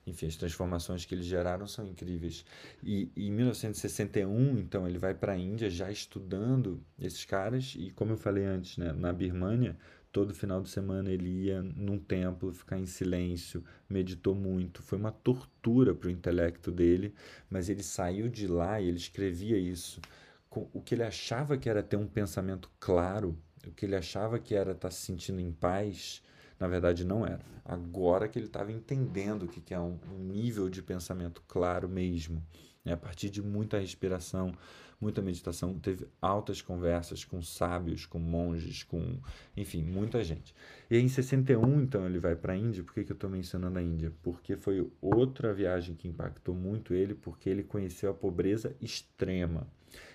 [0.05, 2.45] Enfim, as transformações que eles geraram são incríveis.
[2.83, 7.93] E, e em 1961, então, ele vai para a Índia já estudando esses caras e,
[7.93, 9.79] como eu falei antes, né, na Birmânia,
[10.11, 14.83] todo final de semana ele ia num templo ficar em silêncio, meditou muito.
[14.83, 17.15] Foi uma tortura para o intelecto dele,
[17.49, 20.01] mas ele saiu de lá e ele escrevia isso
[20.51, 24.55] o que ele achava que era ter um pensamento claro, o que ele achava que
[24.55, 26.23] era estar tá se sentindo em paz,
[26.59, 27.41] na verdade não era.
[27.65, 32.45] Agora que ele estava entendendo o que é um, um, nível de pensamento claro mesmo.
[32.85, 32.93] Né?
[32.93, 34.53] A partir de muita respiração,
[35.01, 39.19] muita meditação, teve altas conversas com sábios, com monges, com,
[39.57, 40.55] enfim, muita gente.
[40.91, 42.83] E aí, em 61, então, ele vai para a Índia.
[42.83, 44.13] Por que, que eu estou mencionando a Índia?
[44.23, 49.67] Porque foi outra viagem que impactou muito ele, porque ele conheceu a pobreza extrema.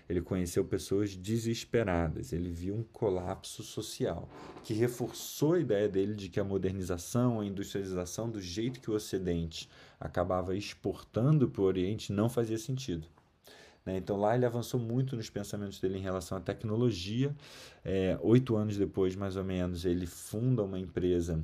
[0.08, 4.30] Ele conheceu pessoas desesperadas, ele viu um colapso social
[4.64, 8.94] que reforçou a ideia dele de que a modernização, a industrialização, do jeito que o
[8.94, 13.08] Ocidente acabava exportando para o Oriente, não fazia sentido.
[13.86, 13.98] Né?
[13.98, 17.36] Então lá ele avançou muito nos pensamentos dele em relação à tecnologia.
[17.84, 21.44] É, oito anos depois, mais ou menos, ele funda uma empresa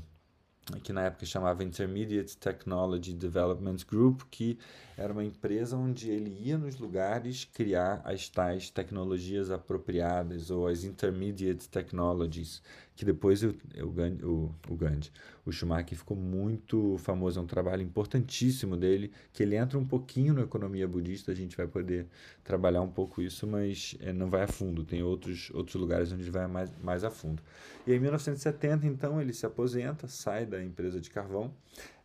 [0.79, 4.57] que na época chamava Intermediate Technology Development Group, que
[4.97, 10.83] era uma empresa onde ele ia nos lugares criar as tais tecnologias apropriadas ou as
[10.83, 12.61] intermediate technologies,
[12.95, 15.11] que depois o, o, o, Gandhi,
[15.45, 20.33] o Schumacher ficou muito famoso, é um trabalho importantíssimo dele, que ele entra um pouquinho
[20.33, 22.05] na economia budista, a gente vai poder
[22.43, 26.29] trabalhar um pouco isso, mas é, não vai a fundo, tem outros, outros lugares onde
[26.29, 27.41] vai mais, mais a fundo.
[27.87, 31.51] E em 1970, então, ele se aposenta, sai da empresa de carvão,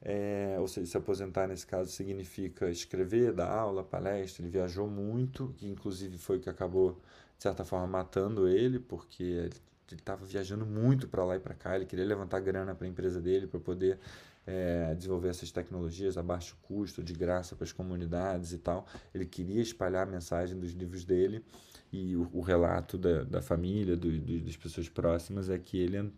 [0.00, 4.42] é, ou seja, se aposentar nesse caso significa escrever, dar aula, palestra.
[4.42, 6.92] Ele viajou muito, que inclusive foi o que acabou,
[7.36, 9.50] de certa forma, matando ele, porque
[9.94, 11.76] ele estava viajando muito para lá e para cá.
[11.76, 13.98] Ele queria levantar grana para a empresa dele, para poder
[14.46, 18.86] é, desenvolver essas tecnologias a baixo custo, de graça para as comunidades e tal.
[19.14, 21.44] Ele queria espalhar a mensagem dos livros dele
[21.92, 26.12] e o, o relato da, da família, do, do, das pessoas próximas, é que ele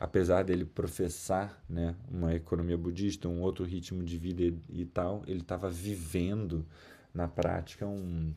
[0.00, 5.22] apesar dele professar né, uma economia budista, um outro ritmo de vida e, e tal,
[5.26, 6.64] ele estava vivendo
[7.12, 8.32] na prática um,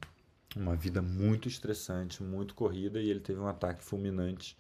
[0.56, 4.58] uma vida muito estressante, muito corrida, e ele teve um ataque fulminante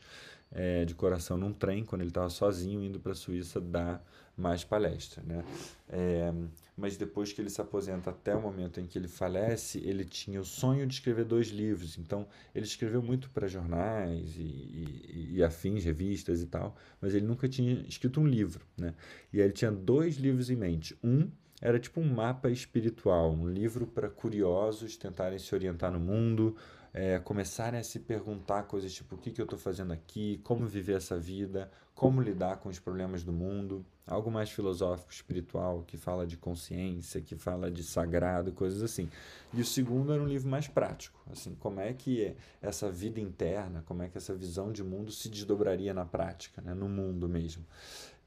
[0.51, 4.03] é, de coração num trem, quando ele estava sozinho indo para a Suíça dar
[4.35, 5.21] mais palestra.
[5.23, 5.43] Né?
[5.89, 6.33] É,
[6.75, 10.41] mas depois que ele se aposenta até o momento em que ele falece, ele tinha
[10.41, 11.97] o sonho de escrever dois livros.
[11.97, 17.25] Então, ele escreveu muito para jornais e, e, e, afins, revistas e tal, mas ele
[17.25, 18.65] nunca tinha escrito um livro.
[18.77, 18.93] Né?
[19.31, 20.97] E aí ele tinha dois livros em mente.
[21.03, 21.29] Um
[21.63, 26.57] era tipo um mapa espiritual, um livro para curiosos tentarem se orientar no mundo,
[26.93, 30.67] é, começarem a se perguntar coisas tipo o que, que eu estou fazendo aqui, como
[30.67, 35.95] viver essa vida, como lidar com os problemas do mundo, algo mais filosófico, espiritual, que
[35.95, 39.09] fala de consciência, que fala de sagrado, coisas assim.
[39.53, 43.83] E o segundo era um livro mais prático, assim, como é que essa vida interna,
[43.85, 47.65] como é que essa visão de mundo se desdobraria na prática, né, no mundo mesmo.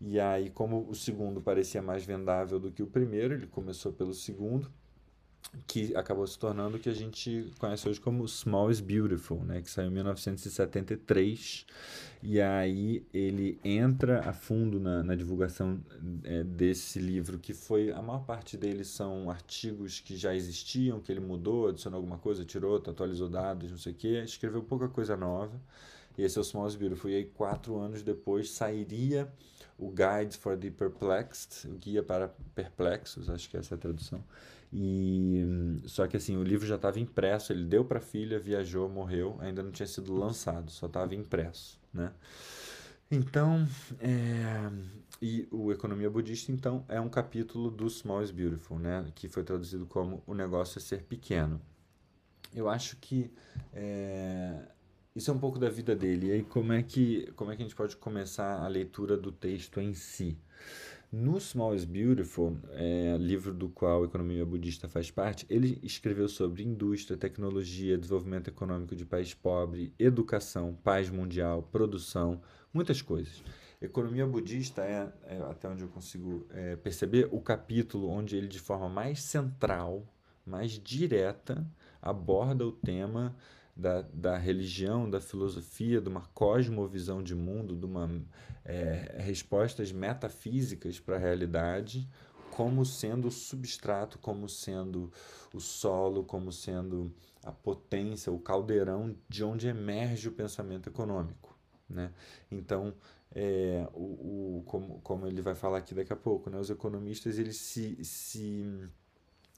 [0.00, 4.12] E aí, como o segundo parecia mais vendável do que o primeiro, ele começou pelo
[4.12, 4.70] segundo
[5.66, 9.62] que acabou se tornando o que a gente conhece hoje como Small is Beautiful, né,
[9.62, 11.66] que saiu em 1973.
[12.22, 15.80] E aí ele entra a fundo na, na divulgação
[16.24, 21.12] é, desse livro, que foi a maior parte deles são artigos que já existiam, que
[21.12, 25.16] ele mudou, adicionou alguma coisa, tirou, atualizou dados, não sei o quê, escreveu pouca coisa
[25.16, 25.60] nova.
[26.16, 27.10] E esse é o Small is Beautiful.
[27.10, 29.30] E aí, quatro anos depois, sairia
[29.78, 34.24] o Guide for the Perplexed, o Guia para Perplexos, acho que essa é a tradução
[34.72, 38.88] e só que assim, o livro já estava impresso, ele deu para a filha, viajou,
[38.88, 42.12] morreu, ainda não tinha sido lançado, só estava impresso, né?
[43.10, 43.66] Então,
[44.00, 44.70] é,
[45.22, 49.06] e o Economia Budista, então, é um capítulo do Small is Beautiful, né?
[49.14, 51.60] Que foi traduzido como O Negócio é Ser Pequeno.
[52.52, 53.30] Eu acho que
[53.72, 54.60] é,
[55.16, 56.26] isso é um pouco da vida dele.
[56.26, 59.32] E aí, como é, que, como é que a gente pode começar a leitura do
[59.32, 60.38] texto em si?
[61.10, 66.28] No Small is Beautiful, é, livro do qual a economia budista faz parte, ele escreveu
[66.28, 73.42] sobre indústria, tecnologia, desenvolvimento econômico de país pobre, educação, paz mundial, produção, muitas coisas.
[73.80, 78.58] Economia budista é, é até onde eu consigo é, perceber, o capítulo onde ele, de
[78.58, 80.06] forma mais central,
[80.44, 81.66] mais direta,
[82.02, 83.34] aborda o tema
[83.76, 88.10] da, da religião, da filosofia, de uma cosmovisão de mundo, de uma
[88.64, 92.08] é, respostas metafísicas para a realidade,
[92.50, 95.12] como sendo o substrato, como sendo
[95.52, 97.12] o solo, como sendo
[97.44, 101.54] a potência, o caldeirão de onde emerge o pensamento econômico.
[101.88, 102.10] Né?
[102.50, 102.94] Então,
[103.30, 106.58] é, o, o, como, como ele vai falar aqui daqui a pouco, né?
[106.58, 108.88] os economistas eles se, se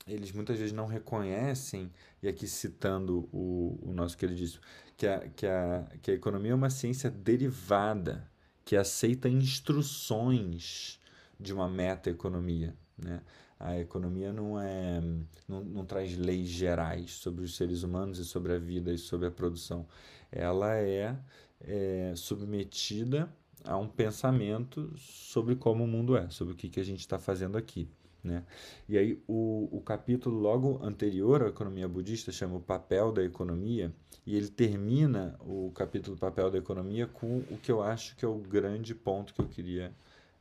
[0.09, 1.91] eles muitas vezes não reconhecem,
[2.23, 4.63] e aqui citando o, o nosso queridíssimo,
[4.97, 8.29] que a, que, a, que a economia é uma ciência derivada,
[8.65, 11.01] que aceita instruções
[11.39, 12.75] de uma meta-economia.
[12.97, 13.21] Né?
[13.59, 15.01] A economia não, é,
[15.49, 19.27] não, não traz leis gerais sobre os seres humanos e sobre a vida e sobre
[19.27, 19.87] a produção.
[20.31, 21.17] Ela é,
[21.61, 23.33] é submetida
[23.65, 27.19] a um pensamento sobre como o mundo é, sobre o que, que a gente está
[27.19, 27.89] fazendo aqui.
[28.23, 28.45] Né?
[28.89, 33.93] E aí o, o capítulo logo anterior à economia budista chama o papel da economia
[34.27, 38.29] e ele termina o capítulo papel da economia com o que eu acho que é
[38.29, 39.95] o grande ponto que eu queria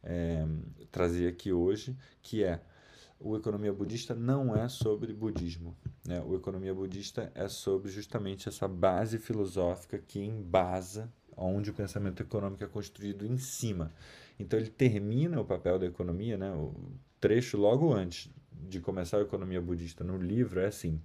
[0.03, 0.45] é,
[0.91, 2.59] trazer aqui hoje, que é
[3.19, 5.75] o economia budista não é sobre budismo.
[6.05, 6.21] Né?
[6.21, 12.63] O economia budista é sobre justamente essa base filosófica que embasa onde o pensamento econômico
[12.63, 13.91] é construído em cima.
[14.39, 16.51] Então ele termina o papel da economia, né?
[16.51, 16.73] o
[17.19, 21.01] trecho logo antes de começar a economia budista no livro é assim: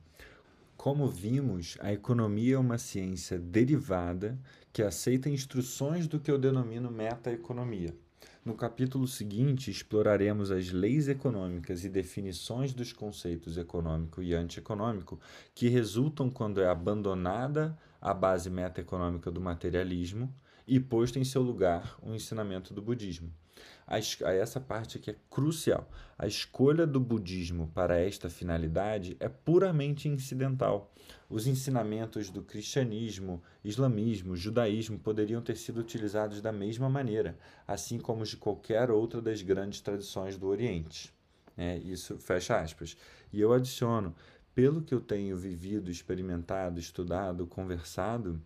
[0.77, 4.39] Como vimos, a economia é uma ciência derivada
[4.73, 7.95] que aceita instruções do que eu denomino meta-economia.
[8.45, 15.21] No capítulo seguinte, exploraremos as leis econômicas e definições dos conceitos econômico e antieconômico
[15.55, 20.33] que resultam quando é abandonada a base meta-econômica do materialismo
[20.67, 23.33] e posto em seu lugar o ensinamento do budismo
[23.87, 23.99] a,
[24.33, 25.89] essa parte aqui é crucial.
[26.19, 30.93] A escolha do budismo para esta finalidade é puramente incidental.
[31.29, 38.23] Os ensinamentos do cristianismo, islamismo, judaísmo poderiam ter sido utilizados da mesma maneira, assim como
[38.23, 41.13] os de qualquer outra das grandes tradições do Oriente.
[41.57, 42.97] É, isso fecha aspas.
[43.33, 44.15] E eu adiciono,
[44.55, 48.41] pelo que eu tenho vivido, experimentado, estudado, conversado,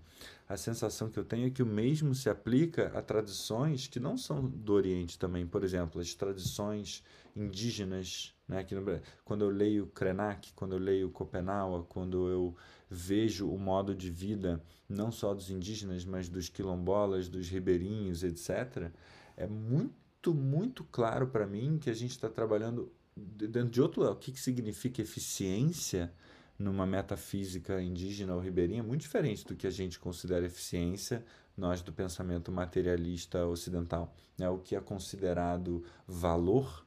[0.48, 4.16] a sensação que eu tenho é que o mesmo se aplica a tradições que não
[4.16, 5.44] são do Oriente também.
[5.44, 7.02] Por exemplo, as tradições
[7.34, 8.32] indígenas.
[8.46, 8.60] Né?
[8.60, 8.82] Aqui no,
[9.24, 12.54] quando eu leio Krenak, quando eu leio Copenaua, quando eu
[12.88, 18.90] vejo o modo de vida não só dos indígenas, mas dos quilombolas, dos ribeirinhos, etc.,
[19.36, 24.12] é muito, muito claro para mim que a gente está trabalhando dentro de outro lado.
[24.12, 26.12] O que, que significa eficiência?
[26.58, 31.24] numa metafísica indígena ou ribeirinha muito diferente do que a gente considera eficiência,
[31.56, 34.14] nós do pensamento materialista ocidental.
[34.38, 34.48] Né?
[34.48, 36.84] O que é considerado valor,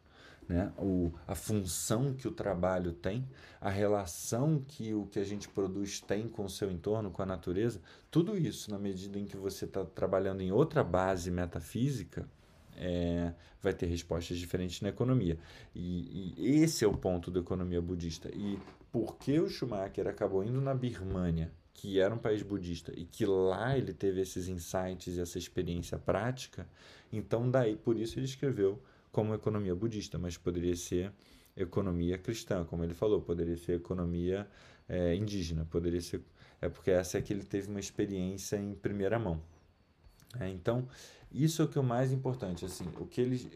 [0.47, 0.71] né?
[0.77, 3.27] o, a função que o trabalho tem,
[3.61, 7.25] a relação que o que a gente produz tem com o seu entorno, com a
[7.25, 12.27] natureza, tudo isso, na medida em que você está trabalhando em outra base metafísica,
[12.79, 15.37] é, vai ter respostas diferentes na economia.
[15.75, 18.29] E, e, esse é o ponto da economia budista.
[18.33, 18.57] E
[18.91, 23.25] por que o Schumacher acabou indo na Birmânia, que era um país budista, e que
[23.25, 26.67] lá ele teve esses insights e essa experiência prática,
[27.11, 31.11] então daí por isso ele escreveu como economia budista, mas poderia ser
[31.55, 34.47] economia cristã, como ele falou, poderia ser economia
[34.87, 36.21] é, indígena, poderia ser
[36.61, 39.41] é porque essa é que ele teve uma experiência em primeira mão.
[40.39, 40.87] É, então
[41.31, 43.51] isso é o que é o mais importante, assim, o que ele,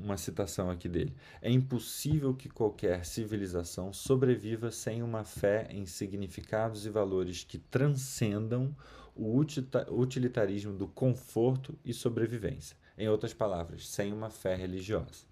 [0.00, 1.14] uma citação aqui dele.
[1.40, 8.74] É impossível que qualquer civilização sobreviva sem uma fé em significados e valores que transcendam
[9.14, 9.38] o
[9.90, 12.76] utilitarismo do conforto e sobrevivência.
[12.98, 15.24] Em outras palavras, sem uma fé religiosa.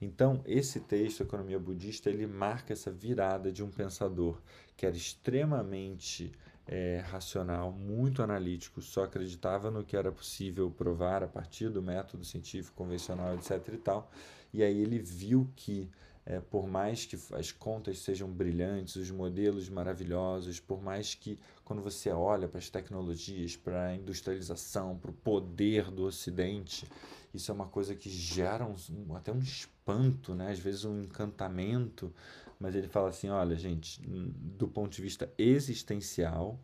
[0.00, 4.40] Então, esse texto, Economia Budista, ele marca essa virada de um pensador
[4.76, 6.32] que era extremamente
[6.72, 12.24] é, racional, muito analítico, só acreditava no que era possível provar a partir do método
[12.24, 13.74] científico convencional, etc.
[13.74, 14.08] e tal.
[14.54, 15.90] E aí ele viu que,
[16.24, 21.82] é, por mais que as contas sejam brilhantes, os modelos maravilhosos, por mais que, quando
[21.82, 26.86] você olha para as tecnologias, para a industrialização, para o poder do Ocidente,
[27.34, 30.52] isso é uma coisa que gera um, até um espanto, né?
[30.52, 32.14] às vezes um encantamento
[32.60, 36.60] mas ele fala assim: olha, gente, do ponto de vista existencial,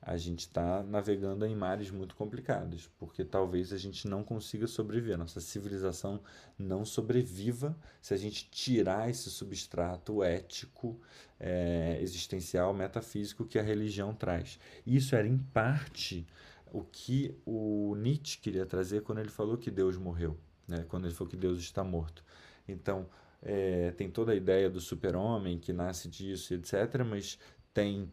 [0.00, 5.16] a gente está navegando em mares muito complicados, porque talvez a gente não consiga sobreviver,
[5.16, 6.20] nossa civilização
[6.58, 11.00] não sobreviva se a gente tirar esse substrato ético,
[11.40, 14.58] é, existencial, metafísico que a religião traz.
[14.86, 16.26] Isso era, em parte,
[16.70, 20.38] o que o Nietzsche queria trazer quando ele falou que Deus morreu,
[20.68, 20.84] né?
[20.88, 22.22] quando ele falou que Deus está morto.
[22.68, 23.06] Então,
[23.44, 27.38] é, tem toda a ideia do super-homem que nasce disso, etc., mas
[27.72, 28.10] tem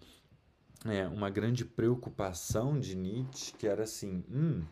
[0.86, 4.63] é, uma grande preocupação de Nietzsche que era assim: hum,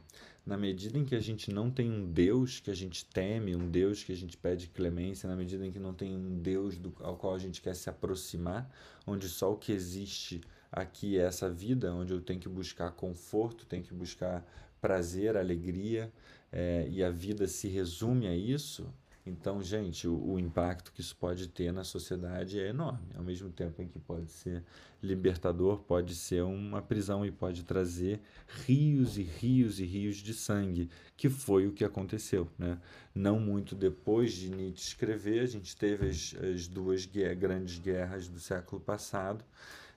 [0.46, 3.70] na medida em que a gente não tem um Deus que a gente teme, um
[3.70, 6.94] Deus que a gente pede clemência, na medida em que não tem um Deus do,
[7.00, 8.70] ao qual a gente quer se aproximar,
[9.06, 10.42] onde só o que existe
[10.72, 14.46] aqui é essa vida, onde eu tenho que buscar conforto, tenho que buscar
[14.82, 16.12] prazer, alegria,
[16.52, 18.92] é, e a vida se resume a isso,
[19.30, 23.08] então, gente, o, o, impacto que isso pode ter na sociedade é enorme.
[23.16, 24.64] Ao mesmo tempo em que pode ser
[25.02, 28.20] libertador, pode ser uma prisão e pode trazer
[28.66, 32.50] rios e rios e rios de sangue, que foi o que aconteceu.
[32.58, 32.78] Né?
[33.14, 38.40] Não muito depois de Nietzsche escrever, a gente teve as, as duas grandes guerras do
[38.40, 39.46] século passado.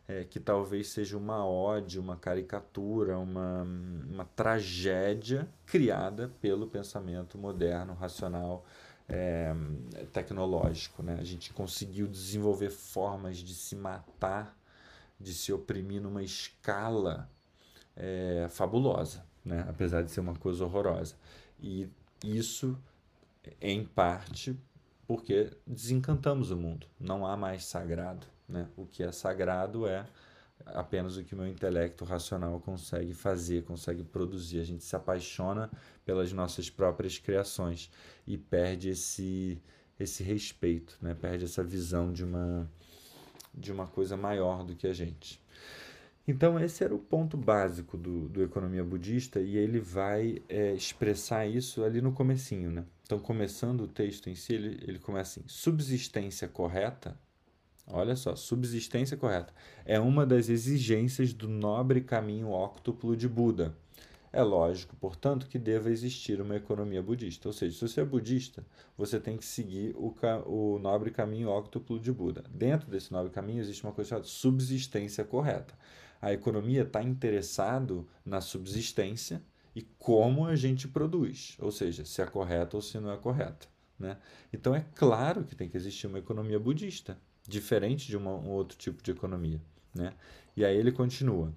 [0.09, 7.95] É, que talvez seja uma ode, uma caricatura, uma, uma tragédia criada pelo pensamento moderno,
[7.95, 8.67] racional,
[9.09, 9.55] é,
[10.13, 11.03] tecnológico.
[11.03, 11.17] Né?
[11.21, 14.57] A gente conseguiu desenvolver formas de se matar,
[15.19, 17.31] de se oprimir numa escala
[17.97, 19.65] é, fabulosa, né?
[19.69, 21.15] apesar de ser uma coisa horrorosa.
[21.61, 21.89] E
[22.25, 22.79] isso,
[23.61, 24.59] em parte,
[25.07, 26.87] porque desencantamos o mundo.
[26.99, 28.27] Não há mais sagrado.
[28.49, 28.69] Né?
[28.77, 30.07] O que é sagrado é
[30.67, 34.61] apenas o que o meu intelecto racional consegue fazer, consegue produzir.
[34.61, 35.71] A gente se apaixona
[36.05, 37.91] pelas nossas próprias criações
[38.27, 39.61] e perde esse
[39.99, 41.15] esse respeito, né?
[41.15, 42.69] Perde essa visão de uma
[43.55, 45.41] de uma coisa maior do que a gente.
[46.27, 51.47] Então, esse era o ponto básico do, do economia budista e ele vai é, expressar
[51.47, 52.85] isso ali no comecinho, né?
[53.03, 57.19] Então, começando o texto em si, ele, ele começa assim, subsistência correta,
[57.87, 59.53] olha só, subsistência correta,
[59.85, 63.75] é uma das exigências do nobre caminho óctuplo de Buda.
[64.33, 67.49] É lógico, portanto, que deva existir uma economia budista.
[67.49, 68.65] Ou seja, se você é budista,
[68.97, 70.15] você tem que seguir o,
[70.47, 72.43] o nobre caminho óctuplo de Buda.
[72.49, 75.75] Dentro desse nobre caminho existe uma coisa chamada subsistência correta
[76.23, 79.43] a economia está interessado na subsistência
[79.75, 83.67] e como a gente produz, ou seja, se é correta ou se não é correta.
[83.99, 84.17] Né?
[84.53, 87.19] Então é claro que tem que existir uma economia budista,
[87.49, 89.61] diferente de uma, um outro tipo de economia.
[89.95, 90.13] Né?
[90.57, 91.53] E aí ele continua.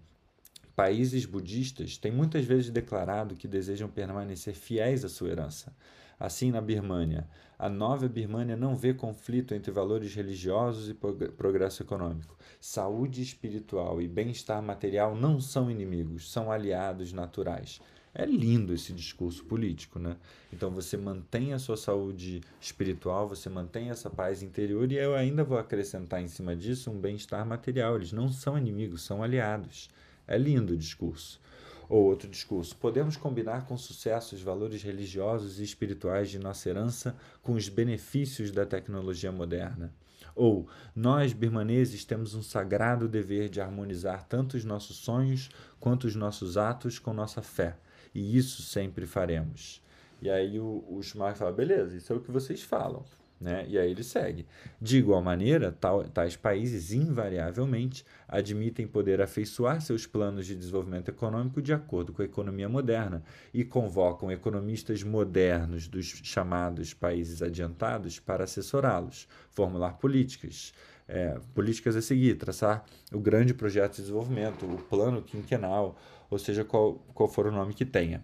[0.75, 5.73] Países budistas têm muitas vezes declarado que desejam permanecer fiéis à sua herança,
[6.19, 7.27] Assim, na Birmânia,
[7.59, 12.37] a nova Birmânia não vê conflito entre valores religiosos e progresso econômico.
[12.59, 17.81] Saúde espiritual e bem-estar material não são inimigos, são aliados naturais.
[18.17, 20.15] É lindo esse discurso político, né?
[20.53, 25.43] Então você mantém a sua saúde espiritual, você mantém essa paz interior e eu ainda
[25.43, 27.97] vou acrescentar em cima disso um bem-estar material.
[27.97, 29.89] Eles não são inimigos, são aliados.
[30.25, 31.41] É lindo o discurso.
[31.89, 37.17] Ou outro discurso: podemos combinar com sucesso os valores religiosos e espirituais de nossa herança
[37.43, 39.93] com os benefícios da tecnologia moderna.
[40.33, 45.49] Ou, nós, birmaneses, temos um sagrado dever de harmonizar tanto os nossos sonhos
[45.81, 47.77] quanto os nossos atos com nossa fé.
[48.15, 49.83] E isso sempre faremos.
[50.21, 53.03] E aí o, o Schumacher fala: beleza, isso é o que vocês falam.
[53.39, 53.65] Né?
[53.67, 54.45] E aí ele segue.
[54.81, 61.61] De igual maneira, tal, tais países invariavelmente admitem poder afeiçoar seus planos de desenvolvimento econômico
[61.61, 63.21] de acordo com a economia moderna
[63.53, 70.73] e convocam economistas modernos dos chamados países adiantados para assessorá-los, formular políticas.
[71.07, 75.95] É, políticas a seguir, traçar o grande projeto de desenvolvimento, o plano quinquenal,
[76.29, 78.23] ou seja, qual, qual for o nome que tenha.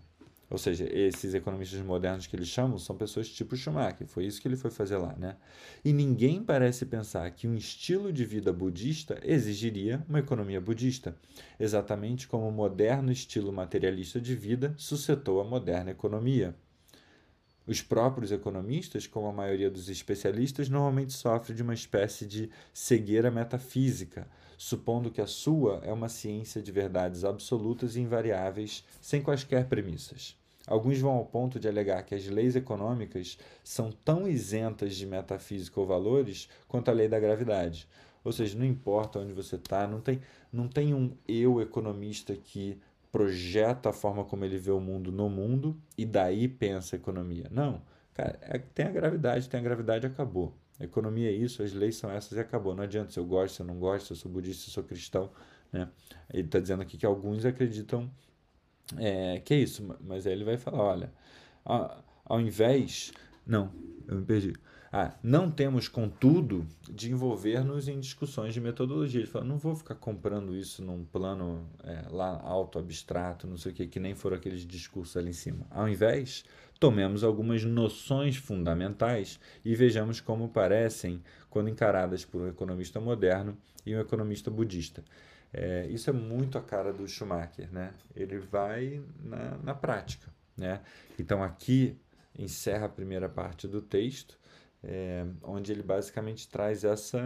[0.52, 4.06] Ou seja, esses economistas modernos que eles chamam são pessoas tipo Schumacher.
[4.06, 5.38] Foi isso que ele foi fazer lá, né?
[5.84, 11.16] E ninguém parece pensar que um estilo de vida budista exigiria uma economia budista,
[11.58, 16.54] exatamente como o moderno estilo materialista de vida suscitou a moderna economia.
[17.68, 23.30] Os próprios economistas, como a maioria dos especialistas, normalmente sofrem de uma espécie de cegueira
[23.30, 29.68] metafísica, supondo que a sua é uma ciência de verdades absolutas e invariáveis, sem quaisquer
[29.68, 30.36] premissas.
[30.68, 35.80] Alguns vão ao ponto de alegar que as leis econômicas são tão isentas de metafísica
[35.80, 37.88] ou valores quanto a lei da gravidade.
[38.24, 40.22] Ou seja, não importa onde você está, não tem,
[40.54, 42.78] não tem um eu economista que
[43.12, 47.48] projeta a forma como ele vê o mundo no mundo e daí pensa a economia.
[47.52, 47.82] Não,
[48.14, 50.56] cara, é, tem a gravidade, tem a gravidade acabou.
[50.80, 52.74] A economia é isso, as leis são essas e acabou.
[52.74, 54.74] Não adianta se eu gosto, se eu não gosto, se eu sou budista, se eu
[54.74, 55.30] sou cristão.
[55.72, 55.88] Né?
[56.34, 58.10] Ele está dizendo aqui que alguns acreditam
[58.98, 61.14] é, que é isso, mas aí ele vai falar, olha,
[62.26, 63.12] ao, invés,
[63.46, 63.72] não,
[64.08, 64.54] eu me perdi.
[64.94, 69.22] Ah, não temos, contudo, de envolver-nos em discussões de metodologia.
[69.22, 73.72] Ele fala, não vou ficar comprando isso num plano é, lá alto, abstrato, não sei
[73.72, 75.66] o que, que nem foram aqueles discursos ali em cima.
[75.70, 76.44] Ao invés,
[76.78, 83.96] tomemos algumas noções fundamentais e vejamos como parecem quando encaradas por um economista moderno e
[83.96, 85.06] um economista budista.
[85.54, 87.94] É, isso é muito a cara do Schumacher, né?
[88.16, 90.28] Ele vai na, na prática,
[90.58, 90.82] né?
[91.20, 91.96] Então aqui
[92.38, 94.41] encerra a primeira parte do texto,
[94.84, 97.22] é, onde ele basicamente traz essa,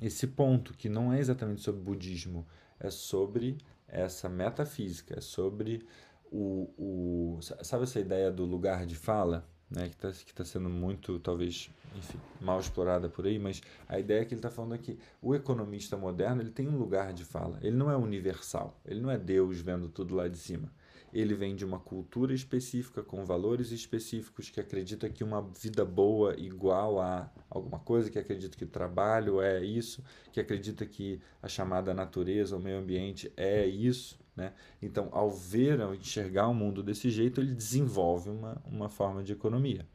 [0.00, 2.46] esse ponto que não é exatamente sobre budismo,
[2.78, 5.86] é sobre essa metafísica, é sobre
[6.30, 9.46] o, o sabe essa ideia do lugar de fala?
[9.74, 13.98] né, que está que tá sendo muito, talvez, enfim, mal explorada por aí, mas a
[13.98, 17.58] ideia que ele está falando aqui, o economista moderno ele tem um lugar de fala,
[17.62, 20.70] ele não é universal, ele não é Deus vendo tudo lá de cima.
[21.12, 26.34] Ele vem de uma cultura específica, com valores específicos, que acredita que uma vida boa
[26.38, 30.02] igual a alguma coisa, que acredita que trabalho é isso,
[30.32, 34.54] que acredita que a chamada natureza, o meio ambiente é isso, né?
[34.80, 39.32] Então, ao ver, ao enxergar o mundo desse jeito, ele desenvolve uma, uma forma de
[39.32, 39.86] economia.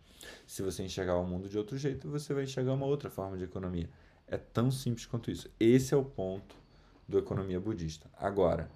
[0.46, 3.44] Se você enxergar o mundo de outro jeito, você vai enxergar uma outra forma de
[3.44, 3.90] economia.
[4.28, 5.50] É tão simples quanto isso.
[5.60, 6.56] Esse é o ponto
[7.08, 8.10] do economia budista.
[8.18, 8.70] Agora,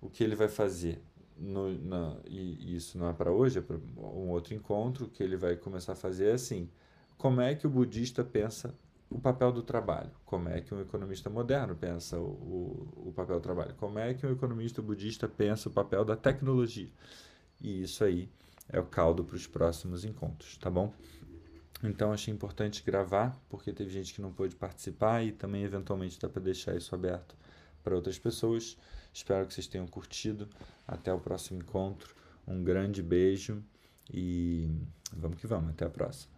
[0.00, 1.00] o que ele vai fazer?
[1.36, 5.36] No, na, e isso não é para hoje, é para um outro encontro, que ele
[5.36, 6.68] vai começar a fazer é assim:
[7.18, 8.74] como é que o budista pensa
[9.14, 10.10] o papel do trabalho.
[10.24, 13.74] Como é que um economista moderno pensa o, o, o, papel do trabalho?
[13.76, 16.88] Como é que um economista budista pensa o papel da tecnologia?
[17.60, 18.28] E isso aí
[18.68, 20.92] é o caldo para os próximos encontros, tá bom?
[21.82, 26.28] Então achei importante gravar, porque teve gente que não pôde participar e também eventualmente dá
[26.28, 27.36] para deixar isso aberto
[27.82, 28.76] para outras pessoas.
[29.14, 30.48] Espero que vocês tenham curtido.
[30.86, 32.14] Até o próximo encontro.
[32.46, 33.62] Um grande beijo
[34.12, 34.68] e
[35.12, 35.70] vamos que vamos.
[35.70, 36.33] Até a próxima.